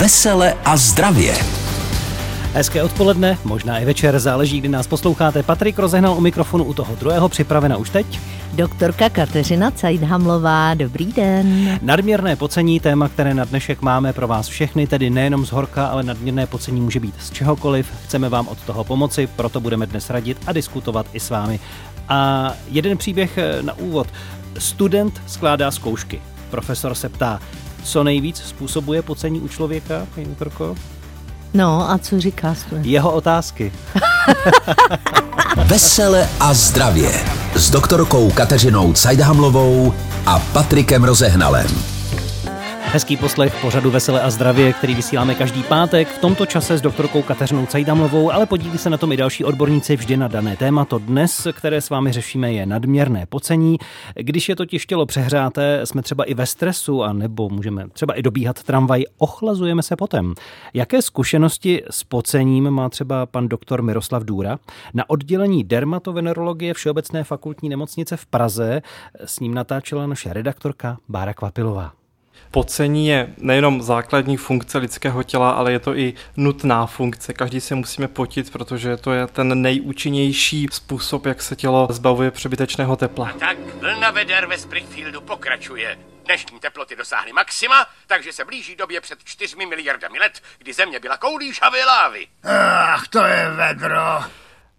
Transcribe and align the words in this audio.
Vesele 0.00 0.54
a 0.64 0.76
zdravě. 0.76 1.34
Hezké 2.52 2.82
odpoledne, 2.82 3.38
možná 3.44 3.78
i 3.78 3.84
večer, 3.84 4.18
záleží, 4.18 4.60
kdy 4.60 4.68
nás 4.68 4.86
posloucháte. 4.86 5.42
Patrik 5.42 5.78
rozehnal 5.78 6.14
u 6.16 6.20
mikrofonu 6.20 6.64
u 6.64 6.74
toho 6.74 6.94
druhého, 6.94 7.28
připravena 7.28 7.76
už 7.76 7.90
teď. 7.90 8.20
Doktorka 8.52 9.08
Kateřina 9.08 9.70
Cajdhamlová, 9.70 10.74
dobrý 10.74 11.12
den. 11.12 11.78
Nadměrné 11.82 12.36
pocení, 12.36 12.80
téma, 12.80 13.08
které 13.08 13.34
na 13.34 13.44
dnešek 13.44 13.82
máme 13.82 14.12
pro 14.12 14.28
vás 14.28 14.48
všechny, 14.48 14.86
tedy 14.86 15.10
nejenom 15.10 15.46
z 15.46 15.52
horka, 15.52 15.86
ale 15.86 16.02
nadměrné 16.02 16.46
pocení 16.46 16.80
může 16.80 17.00
být 17.00 17.14
z 17.20 17.30
čehokoliv. 17.30 17.92
Chceme 18.04 18.28
vám 18.28 18.48
od 18.48 18.58
toho 18.58 18.84
pomoci, 18.84 19.26
proto 19.26 19.60
budeme 19.60 19.86
dnes 19.86 20.10
radit 20.10 20.38
a 20.46 20.52
diskutovat 20.52 21.06
i 21.12 21.20
s 21.20 21.30
vámi. 21.30 21.60
A 22.08 22.52
jeden 22.68 22.98
příběh 22.98 23.38
eh, 23.38 23.62
na 23.62 23.78
úvod. 23.78 24.06
Student 24.58 25.22
skládá 25.26 25.70
zkoušky. 25.70 26.22
Profesor 26.50 26.94
se 26.94 27.08
ptá, 27.08 27.40
co 27.84 28.04
nejvíc 28.04 28.36
způsobuje 28.36 29.02
pocení 29.02 29.40
u 29.40 29.48
člověka, 29.48 30.06
paní 30.14 30.26
doktorko? 30.26 30.74
No 31.54 31.90
a 31.90 31.98
co 31.98 32.20
říká 32.20 32.54
student? 32.54 32.86
Jeho 32.86 33.12
otázky. 33.12 33.72
Vesele 35.64 36.28
a 36.40 36.54
zdravě 36.54 37.10
s 37.54 37.70
doktorkou 37.70 38.30
Kateřinou 38.30 38.92
Cajdhamlovou 38.92 39.94
a 40.26 40.38
Patrikem 40.38 41.04
Rozehnalem. 41.04 41.99
Hezký 42.92 43.16
poslech 43.16 43.60
pořadu 43.60 43.90
Vesele 43.90 44.22
a 44.22 44.30
zdravě, 44.30 44.72
který 44.72 44.94
vysíláme 44.94 45.34
každý 45.34 45.62
pátek 45.62 46.08
v 46.08 46.18
tomto 46.18 46.46
čase 46.46 46.78
s 46.78 46.80
doktorkou 46.80 47.22
Kateřinou 47.22 47.66
Cajdamlovou, 47.66 48.32
ale 48.32 48.46
podílí 48.46 48.78
se 48.78 48.90
na 48.90 48.98
tom 48.98 49.12
i 49.12 49.16
další 49.16 49.44
odborníci 49.44 49.96
vždy 49.96 50.16
na 50.16 50.28
dané 50.28 50.56
téma. 50.56 50.84
To 50.84 50.98
dnes, 50.98 51.46
které 51.52 51.80
s 51.80 51.90
vámi 51.90 52.12
řešíme, 52.12 52.52
je 52.52 52.66
nadměrné 52.66 53.26
pocení. 53.26 53.78
Když 54.14 54.48
je 54.48 54.56
totiž 54.56 54.86
tělo 54.86 55.06
přehráté, 55.06 55.80
jsme 55.84 56.02
třeba 56.02 56.24
i 56.24 56.34
ve 56.34 56.46
stresu, 56.46 57.02
a 57.02 57.12
nebo 57.12 57.48
můžeme 57.48 57.88
třeba 57.88 58.14
i 58.14 58.22
dobíhat 58.22 58.62
tramvaj, 58.62 59.04
ochlazujeme 59.18 59.82
se 59.82 59.96
potem. 59.96 60.34
Jaké 60.74 61.02
zkušenosti 61.02 61.82
s 61.90 62.04
pocením 62.04 62.70
má 62.70 62.88
třeba 62.88 63.26
pan 63.26 63.48
doktor 63.48 63.82
Miroslav 63.82 64.22
Důra? 64.22 64.58
Na 64.94 65.10
oddělení 65.10 65.64
dermatovenerologie 65.64 66.74
Všeobecné 66.74 67.24
fakultní 67.24 67.68
nemocnice 67.68 68.16
v 68.16 68.26
Praze 68.26 68.82
s 69.24 69.40
ním 69.40 69.54
natáčela 69.54 70.06
naše 70.06 70.32
redaktorka 70.32 70.98
Bára 71.08 71.34
Kvapilová. 71.34 71.99
Pocení 72.50 73.08
je 73.08 73.34
nejenom 73.36 73.82
základní 73.82 74.36
funkce 74.36 74.78
lidského 74.78 75.22
těla, 75.22 75.50
ale 75.50 75.72
je 75.72 75.78
to 75.78 75.96
i 75.96 76.14
nutná 76.36 76.86
funkce. 76.86 77.32
Každý 77.32 77.60
se 77.60 77.74
musíme 77.74 78.08
potit, 78.08 78.52
protože 78.52 78.96
to 78.96 79.12
je 79.12 79.26
ten 79.26 79.62
nejúčinnější 79.62 80.66
způsob, 80.72 81.26
jak 81.26 81.42
se 81.42 81.56
tělo 81.56 81.88
zbavuje 81.90 82.30
přebytečného 82.30 82.96
tepla. 82.96 83.32
Tak 83.38 83.58
vlna 83.80 84.10
veder 84.10 84.46
ve 84.46 84.58
Springfieldu 84.58 85.20
pokračuje. 85.20 85.98
Dnešní 86.24 86.60
teploty 86.60 86.96
dosáhly 86.96 87.32
maxima, 87.32 87.86
takže 88.06 88.32
se 88.32 88.44
blíží 88.44 88.76
době 88.76 89.00
před 89.00 89.18
4 89.24 89.56
miliardami 89.56 90.18
let, 90.18 90.42
kdy 90.58 90.72
Země 90.72 91.00
byla 91.00 91.16
koulí 91.16 91.52
žhavé 91.52 91.84
lávy. 91.84 92.26
Ach, 92.44 93.08
to 93.08 93.24
je 93.24 93.50
vedro. 93.50 94.24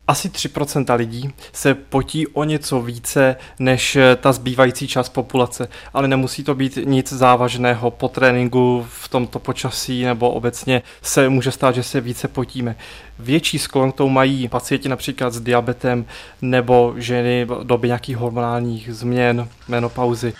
Asi 0.08 0.30
3% 0.30 0.96
lidí 0.96 1.34
se 1.54 1.74
potí 1.74 2.28
o 2.28 2.44
něco 2.44 2.82
více 2.82 3.36
než 3.60 3.98
ta 4.22 4.32
zbývající 4.34 4.88
část 4.88 5.10
populace, 5.10 5.68
ale 5.94 6.08
nemusí 6.08 6.44
to 6.44 6.56
být 6.56 6.80
nic 6.84 7.14
závažného 7.14 7.92
po 7.92 8.08
tréninku 8.08 8.88
v 8.90 9.08
tomto 9.08 9.40
počasí 9.40 10.04
nebo 10.04 10.30
obecně 10.32 10.82
se 11.02 11.30
může 11.30 11.52
stát, 11.52 11.76
že 11.76 11.84
se 11.84 12.02
více 12.02 12.28
potíme. 12.28 12.76
Větší 13.20 13.60
sklon 13.60 13.92
k 13.92 13.96
tomu 13.96 14.10
mají 14.10 14.48
pacienti 14.48 14.90
například 14.90 15.34
s 15.34 15.42
diabetem 15.42 16.06
nebo 16.42 16.94
ženy 16.98 17.46
v 17.46 17.64
době 17.64 17.88
nějakých 17.88 18.18
hormonálních 18.18 18.90
změn, 18.94 19.48
menopauzy. 19.68 20.34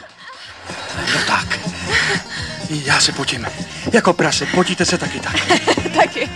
No 0.98 1.20
tak. 1.28 1.60
Já 2.70 3.00
se 3.00 3.12
potím. 3.12 3.48
Jako 3.94 4.14
prase, 4.14 4.46
potíte 4.46 4.86
se 4.86 4.98
taky 4.98 5.20
tak. 5.20 5.36
Taky. 5.96 6.30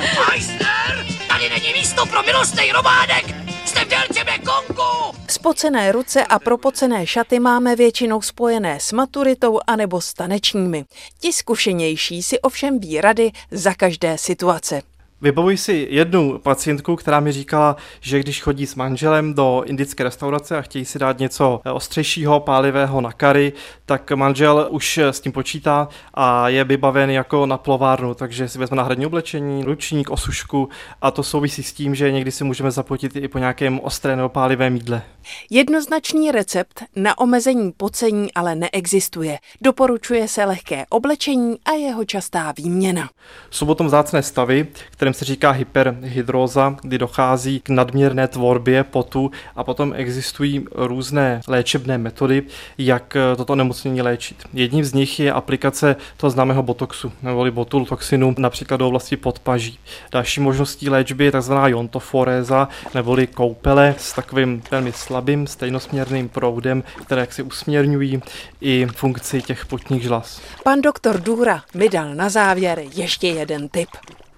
Místo 1.96 2.10
pro 2.10 2.24
milostný 2.24 2.72
romádek! 2.72 3.26
Jste 3.66 3.86
v 3.86 3.88
délce 3.88 4.24
Mekongu! 4.24 5.18
Spocené 5.30 5.92
ruce 5.92 6.26
a 6.26 6.40
propocené 6.40 7.08
šaty 7.08 7.40
máme 7.40 7.76
většinou 7.76 8.22
spojené 8.22 8.80
s 8.80 8.92
maturitou 8.92 9.60
anebo 9.68 10.02
s 10.02 10.14
tanečními. 10.14 10.86
Ti 11.20 11.34
zkušenější 11.34 12.24
si 12.24 12.40
ovšem 12.40 12.80
ví 12.80 13.02
rady 13.02 13.32
za 13.52 13.74
každé 13.74 14.18
situace. 14.18 14.82
Vybavuji 15.22 15.58
si 15.58 15.88
jednu 15.90 16.40
pacientku, 16.40 16.96
která 16.96 17.20
mi 17.20 17.32
říkala, 17.32 17.76
že 18.02 18.20
když 18.20 18.42
chodí 18.42 18.66
s 18.68 18.76
manželem 18.76 19.34
do 19.34 19.64
indické 19.66 20.04
restaurace 20.04 20.58
a 20.58 20.62
chtějí 20.62 20.86
si 20.86 21.00
dát 21.00 21.20
něco 21.20 21.62
ostřejšího, 21.74 22.40
pálivého 22.40 23.02
na 23.02 23.12
kary, 23.12 23.54
tak 23.86 24.12
manžel 24.12 24.68
už 24.70 24.98
s 24.98 25.20
tím 25.20 25.32
počítá 25.32 25.88
a 26.14 26.50
je 26.50 26.64
vybaven 26.64 27.10
jako 27.10 27.46
na 27.46 27.58
plovárnu, 27.58 28.14
takže 28.14 28.50
si 28.50 28.60
vezme 28.60 28.78
náhradní 28.78 29.06
oblečení, 29.06 29.64
ručník, 29.64 30.10
osušku 30.10 30.70
a 31.02 31.12
to 31.12 31.24
souvisí 31.24 31.64
s 31.64 31.74
tím, 31.74 31.96
že 31.96 32.12
někdy 32.12 32.32
si 32.32 32.44
můžeme 32.44 32.72
zapotit 32.72 33.16
i 33.16 33.28
po 33.28 33.38
nějakém 33.38 33.80
ostré 33.80 34.16
nebo 34.16 34.30
pálivém 34.30 34.76
jídle. 34.76 35.02
Jednoznačný 35.50 36.32
recept 36.32 36.84
na 36.96 37.18
omezení 37.18 37.72
pocení 37.72 38.34
ale 38.34 38.56
neexistuje. 38.56 39.40
Doporučuje 39.62 40.28
se 40.28 40.46
lehké 40.46 40.86
oblečení 40.90 41.58
a 41.66 41.72
jeho 41.72 42.06
častá 42.06 42.54
výměna. 42.58 43.10
Jsou 43.50 43.66
potom 43.66 43.88
vzácné 43.88 44.24
stavy, 44.24 44.68
kterým 44.92 45.14
se 45.14 45.26
říká 45.26 45.52
hyperhydróza, 45.52 46.76
kdy 46.82 46.98
dochází 46.98 47.60
k 47.60 47.70
nadměrné 47.70 48.28
tvorbě 48.28 48.84
potu 48.84 49.32
a 49.56 49.64
potom 49.64 49.94
existují 49.96 50.66
různé 50.76 51.42
léčebné 51.48 51.98
metody, 51.98 52.44
jak 52.78 53.18
toto 53.38 53.56
onemocnění 53.76 54.02
léčit. 54.02 54.44
Jedním 54.54 54.86
z 54.86 54.94
nich 54.94 55.20
je 55.20 55.32
aplikace 55.32 55.96
toho 56.18 56.32
známého 56.32 56.64
botoxu, 56.64 57.12
neboli 57.22 57.52
botultoxinu, 57.52 58.36
například 58.38 58.78
do 58.78 58.88
oblasti 58.88 59.18
podpaží. 59.18 59.80
Další 60.12 60.42
možností 60.42 60.90
léčby 60.90 61.26
je 61.26 61.32
tzv. 61.32 61.54
jontoforéza, 61.66 62.68
neboli 62.94 63.28
koupele 63.28 63.96
s 63.98 64.14
takovým 64.14 64.64
velmi 64.72 64.92
slabým 64.92 65.48
stejnosměrným 65.48 66.30
proudem, 66.30 66.84
které 67.06 67.22
jak 67.22 67.34
si 67.34 67.44
usměrňují 67.44 68.22
i 68.62 68.88
funkci 68.96 69.42
těch 69.42 69.66
potních 69.66 70.04
žlas. 70.04 70.42
Pan 70.64 70.82
doktor 70.82 71.22
Důra 71.22 71.64
mi 71.74 71.90
dal 71.90 72.16
na 72.16 72.30
závěr 72.30 72.82
ještě 72.96 73.28
jeden 73.28 73.70
tip. 73.70 73.90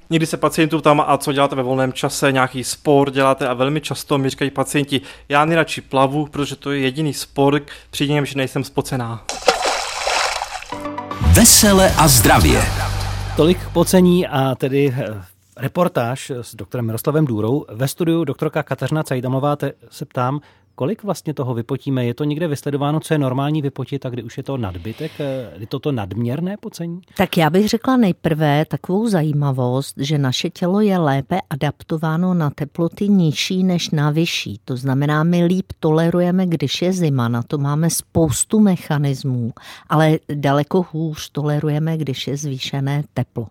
Někdy 0.09 0.25
se 0.25 0.37
pacientů 0.37 0.81
tam 0.81 1.03
a 1.07 1.17
co 1.17 1.33
děláte 1.33 1.55
ve 1.55 1.63
volném 1.63 1.93
čase, 1.93 2.31
nějaký 2.31 2.63
sport 2.63 3.13
děláte 3.13 3.47
a 3.47 3.53
velmi 3.53 3.81
často 3.81 4.17
mi 4.17 4.29
říkají 4.29 4.51
pacienti, 4.51 5.01
já 5.29 5.45
nejradši 5.45 5.81
plavu, 5.81 6.25
protože 6.25 6.55
to 6.55 6.71
je 6.71 6.79
jediný 6.79 7.13
sport, 7.13 7.63
při 7.91 8.09
němž 8.09 8.35
nejsem 8.35 8.63
spocená. 8.63 9.25
Vesele 11.33 11.93
a 11.97 12.07
zdravě. 12.07 12.63
Tolik 13.35 13.69
pocení 13.73 14.27
a 14.27 14.55
tedy 14.55 14.95
eh, 14.97 15.21
reportáž 15.57 16.29
s 16.29 16.55
doktorem 16.55 16.85
Miroslavem 16.85 17.25
Důrou. 17.25 17.65
Ve 17.69 17.87
studiu 17.87 18.23
doktorka 18.23 18.63
Kateřina 18.63 19.03
Cajdamlová 19.03 19.55
te- 19.55 19.73
se 19.89 20.05
ptám, 20.05 20.39
kolik 20.77 21.03
vlastně 21.03 21.33
toho 21.33 21.53
vypotíme? 21.53 22.05
Je 22.05 22.13
to 22.13 22.23
někde 22.23 22.47
vysledováno, 22.47 22.99
co 22.99 23.13
je 23.13 23.17
normální 23.17 23.61
vypotit 23.61 24.05
a 24.05 24.09
kdy 24.09 24.23
už 24.23 24.37
je 24.37 24.43
to 24.43 24.57
nadbytek? 24.57 25.11
eh, 25.19 25.51
Je 25.59 25.67
to 25.67 25.79
to 25.79 25.91
nadměrné 25.91 26.57
pocení? 26.57 27.01
Tak 27.17 27.37
já 27.37 27.49
bych 27.49 27.69
řekla 27.69 27.97
nejprve 27.97 28.65
takovou 28.65 29.07
zajímavost, 29.07 29.95
že 29.97 30.17
naše 30.17 30.49
tělo 30.49 30.81
je 30.81 30.97
lépe 30.97 31.37
adaptováno 31.49 32.33
na 32.33 32.49
teploty 32.49 33.09
nižší 33.09 33.63
než 33.63 33.89
na 33.89 34.11
vyšší. 34.11 34.59
To 34.65 34.77
znamená, 34.77 35.23
my 35.23 35.45
líp 35.45 35.65
tolerujeme, 35.79 36.45
když 36.45 36.81
je 36.81 36.93
zima, 36.93 37.27
na 37.27 37.43
to 37.43 37.57
máme 37.57 37.89
spoustu 37.89 38.59
mechanismů, 38.59 39.53
ale 39.89 40.19
daleko 40.33 40.85
hůř 40.91 41.29
tolerujeme, 41.31 41.97
když 41.97 42.27
je 42.27 42.37
zvýšené 42.37 43.03
teplo. 43.13 43.47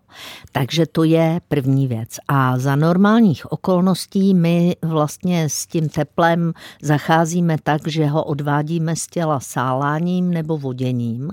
Takže 0.53 0.87
to 0.87 1.05
je 1.05 1.41
první 1.49 1.87
věc. 1.87 2.09
A 2.29 2.59
za 2.59 2.77
normálních 2.77 3.53
okolností 3.53 4.35
my 4.35 4.77
vlastně 4.83 5.49
s 5.49 5.67
tím 5.67 5.89
teplem 5.89 6.53
zacházíme 6.83 7.16
tak, 7.62 7.88
že 7.88 8.06
ho 8.06 8.25
odvádíme 8.25 8.97
z 8.97 9.06
těla 9.06 9.41
sáláním 9.41 10.31
nebo 10.31 10.59
voděním. 10.59 11.31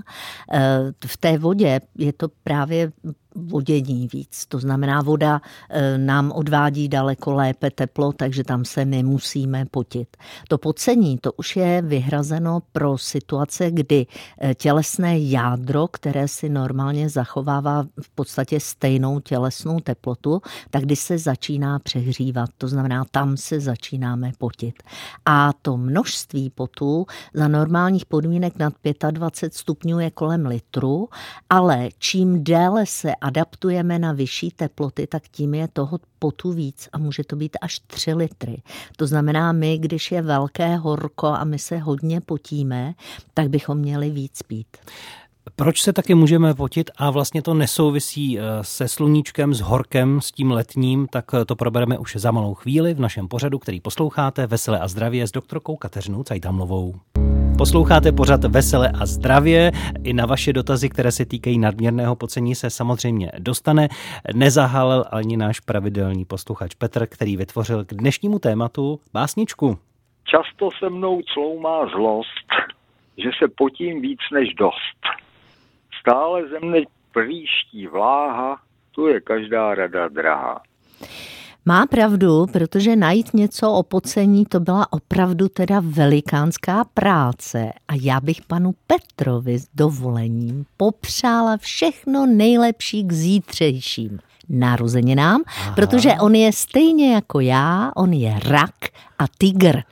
Eh, 0.52 0.92
V 1.06 1.16
té 1.16 1.38
vodě 1.38 1.80
je 1.98 2.12
to 2.12 2.28
právě 2.44 2.92
vodění 3.34 4.08
víc. 4.12 4.46
To 4.46 4.58
znamená, 4.58 5.02
voda 5.02 5.40
eh, 5.70 5.98
nám 5.98 6.32
odvádí 6.32 6.88
daleko 6.88 7.32
lépe 7.32 7.70
teplo, 7.70 8.12
takže 8.12 8.44
tam 8.44 8.64
se 8.64 8.84
nemusíme 8.84 9.64
potit. 9.70 10.16
To 10.48 10.58
pocení, 10.58 11.18
to 11.18 11.32
už 11.32 11.56
je 11.56 11.82
vyhrazeno 11.82 12.62
pro 12.72 12.98
situace, 12.98 13.70
kdy 13.70 14.06
eh, 14.40 14.54
tělesné 14.54 15.18
jádro, 15.18 15.88
které 15.88 16.28
si 16.28 16.48
normálně 16.48 17.08
zachovává 17.08 17.86
v 18.00 18.10
podstatě 18.14 18.60
stejnou 18.60 19.20
tělesnou 19.20 19.80
teplotu, 19.80 20.40
tak 20.70 20.82
když 20.82 21.00
se 21.00 21.18
začíná 21.18 21.78
přehřívat, 21.78 22.50
to 22.58 22.68
znamená, 22.68 23.04
tam 23.10 23.36
se 23.36 23.60
začínáme 23.60 24.32
potit. 24.38 24.82
A 25.26 25.52
to 25.62 25.76
množství 25.76 26.50
potu 26.50 27.06
za 27.34 27.48
normálních 27.48 28.06
podmínek 28.06 28.58
nad 28.58 28.74
25 29.10 29.54
stupňů 29.54 30.00
je 30.00 30.10
kolem 30.10 30.46
litru, 30.46 31.08
ale 31.50 31.88
čím 31.98 32.44
déle 32.44 32.86
se 32.86 33.14
adaptujeme 33.24 33.98
na 33.98 34.12
vyšší 34.12 34.50
teploty, 34.50 35.06
tak 35.06 35.22
tím 35.28 35.54
je 35.54 35.68
toho 35.68 35.98
potu 36.18 36.52
víc 36.52 36.88
a 36.92 36.98
může 36.98 37.24
to 37.24 37.36
být 37.36 37.56
až 37.60 37.78
3 37.86 38.14
litry. 38.14 38.62
To 38.96 39.06
znamená, 39.06 39.52
my, 39.52 39.78
když 39.78 40.12
je 40.12 40.22
velké 40.22 40.76
horko 40.76 41.26
a 41.26 41.44
my 41.44 41.58
se 41.58 41.78
hodně 41.78 42.20
potíme, 42.20 42.94
tak 43.34 43.48
bychom 43.48 43.78
měli 43.78 44.10
víc 44.10 44.42
pít. 44.42 44.76
Proč 45.56 45.82
se 45.82 45.92
taky 45.92 46.14
můžeme 46.14 46.54
potit 46.54 46.90
a 46.96 47.10
vlastně 47.10 47.42
to 47.42 47.54
nesouvisí 47.54 48.38
eh, 48.38 48.42
se 48.62 48.88
sluníčkem, 48.88 49.54
s 49.54 49.60
horkem, 49.60 50.20
s 50.20 50.32
tím 50.32 50.50
letním, 50.50 51.06
tak 51.06 51.24
eh, 51.34 51.44
to 51.44 51.56
probereme 51.56 51.98
už 51.98 52.16
za 52.16 52.30
malou 52.30 52.54
chvíli 52.54 52.94
v 52.94 53.00
našem 53.00 53.28
pořadu, 53.28 53.58
který 53.58 53.80
posloucháte 53.80 54.46
Veselé 54.46 54.78
a 54.78 54.88
zdravě 54.88 55.26
s 55.26 55.32
doktorkou 55.32 55.76
Kateřinou 55.76 56.22
Cajtamlovou. 56.22 56.94
Posloucháte 57.58 58.12
pořad 58.12 58.44
Vesele 58.44 58.88
a 59.00 59.06
zdravě. 59.06 59.72
I 60.04 60.12
na 60.12 60.26
vaše 60.26 60.52
dotazy, 60.52 60.88
které 60.88 61.12
se 61.12 61.26
týkají 61.26 61.58
nadměrného 61.58 62.16
pocení, 62.16 62.54
se 62.54 62.70
samozřejmě 62.70 63.32
dostane. 63.38 63.88
Nezahalil 64.34 65.04
ani 65.10 65.36
náš 65.36 65.60
pravidelný 65.60 66.24
posluchač 66.24 66.74
Petr, 66.74 67.06
který 67.06 67.36
vytvořil 67.36 67.84
k 67.84 67.94
dnešnímu 67.94 68.38
tématu 68.38 69.00
básničku. 69.12 69.78
Často 70.24 70.68
se 70.78 70.90
mnou 70.90 71.20
cloumá 71.32 71.86
zlost, 71.86 72.48
že 73.18 73.30
se 73.38 73.48
potím 73.56 74.00
víc 74.00 74.20
než 74.32 74.54
dost. 74.54 74.98
Stále 76.00 76.48
ze 76.48 76.60
mne 76.60 76.80
příští 77.10 77.86
vláha, 77.86 78.56
tu 78.90 79.06
je 79.06 79.20
každá 79.20 79.74
rada 79.74 80.08
drahá. 80.08 80.60
Má 81.66 81.86
pravdu, 81.86 82.46
protože 82.46 82.96
najít 82.96 83.34
něco 83.34 83.72
o 83.72 83.82
pocení 83.82 84.46
to 84.46 84.60
byla 84.60 84.92
opravdu 84.92 85.48
teda 85.48 85.80
velikánská 85.84 86.84
práce. 86.84 87.72
A 87.88 87.94
já 88.00 88.20
bych 88.20 88.42
panu 88.42 88.74
Petrovi 88.86 89.58
s 89.58 89.68
dovolením 89.74 90.64
popřála 90.76 91.56
všechno 91.56 92.26
nejlepší 92.26 93.04
k 93.04 93.12
zítřejším 93.12 94.18
narozeninám, 94.48 95.42
Aha. 95.46 95.74
protože 95.74 96.12
on 96.20 96.34
je 96.34 96.52
stejně 96.52 97.14
jako 97.14 97.40
já, 97.40 97.92
on 97.96 98.12
je 98.12 98.40
rak 98.44 98.74
a 99.18 99.24
tygr. 99.38 99.82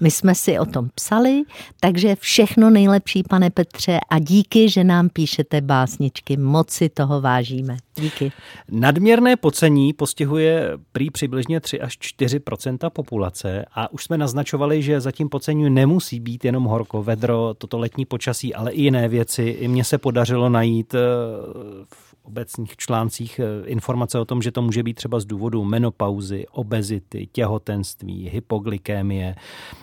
My 0.00 0.10
jsme 0.10 0.34
si 0.34 0.58
o 0.58 0.64
tom 0.64 0.88
psali, 0.94 1.42
takže 1.80 2.16
všechno 2.16 2.70
nejlepší, 2.70 3.22
pane 3.22 3.50
Petře, 3.50 3.98
a 4.10 4.18
díky, 4.18 4.68
že 4.68 4.84
nám 4.84 5.08
píšete 5.08 5.60
básničky. 5.60 6.36
Moc 6.36 6.70
si 6.70 6.88
toho 6.88 7.20
vážíme. 7.20 7.76
Díky. 7.96 8.32
Nadměrné 8.70 9.36
pocení 9.36 9.92
postihuje 9.92 10.70
prý 10.92 11.10
přibližně 11.10 11.60
3 11.60 11.80
až 11.80 11.98
4% 11.98 12.90
populace 12.90 13.64
a 13.74 13.92
už 13.92 14.04
jsme 14.04 14.18
naznačovali, 14.18 14.82
že 14.82 15.00
zatím 15.00 15.28
pocení 15.28 15.70
nemusí 15.70 16.20
být 16.20 16.44
jenom 16.44 16.64
horko, 16.64 17.02
vedro, 17.02 17.54
toto 17.58 17.78
letní 17.78 18.04
počasí, 18.04 18.54
ale 18.54 18.72
i 18.72 18.82
jiné 18.82 19.08
věci. 19.08 19.42
I 19.42 19.68
mně 19.68 19.84
se 19.84 19.98
podařilo 19.98 20.48
najít 20.48 20.94
eh, 20.94 20.98
v 21.94 22.11
obecných 22.22 22.76
článcích 22.76 23.40
eh, 23.40 23.68
informace 23.68 24.18
o 24.18 24.24
tom, 24.24 24.42
že 24.42 24.52
to 24.52 24.62
může 24.62 24.82
být 24.82 24.94
třeba 24.94 25.20
z 25.20 25.24
důvodu 25.24 25.64
menopauzy, 25.64 26.46
obezity, 26.52 27.28
těhotenství, 27.32 28.28
hypoglykémie. 28.28 29.34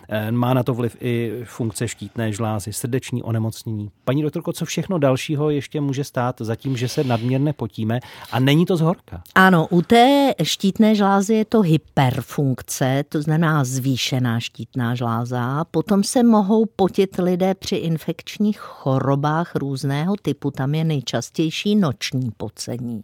Eh, 0.10 0.32
má 0.32 0.54
na 0.54 0.64
to 0.64 0.74
vliv 0.74 0.98
i 1.02 1.42
funkce 1.44 1.88
štítné 1.88 2.34
žlázy, 2.34 2.74
srdeční 2.74 3.24
onemocnění. 3.24 3.92
Paní 4.06 4.22
doktorko, 4.22 4.54
co 4.54 4.66
všechno 4.66 4.98
dalšího 4.98 5.50
ještě 5.50 5.82
může 5.82 6.04
stát 6.04 6.36
za 6.40 6.56
tím, 6.56 6.78
že 6.78 6.88
se 6.88 7.04
nadměrně 7.04 7.54
potíme 7.54 8.00
a 8.32 8.40
není 8.40 8.66
to 8.66 8.78
zhorka? 8.78 9.22
Ano, 9.36 9.68
u 9.72 9.82
té 9.82 10.34
štítné 10.44 10.96
žlázy 10.96 11.34
je 11.34 11.46
to 11.46 11.62
hyperfunkce, 11.62 13.04
to 13.10 13.22
znamená 13.22 13.64
zvýšená 13.64 14.40
štítná 14.40 14.96
žláza. 14.96 15.66
Potom 15.72 16.04
se 16.04 16.24
mohou 16.24 16.66
potit 16.66 17.16
lidé 17.20 17.56
při 17.56 17.76
infekčních 17.76 18.60
chorobách 18.60 19.56
různého 19.56 20.16
typu. 20.22 20.52
Tam 20.52 20.76
je 20.76 20.84
nejčastější 20.84 21.76
noční 21.76 22.29
pocení. 22.38 23.04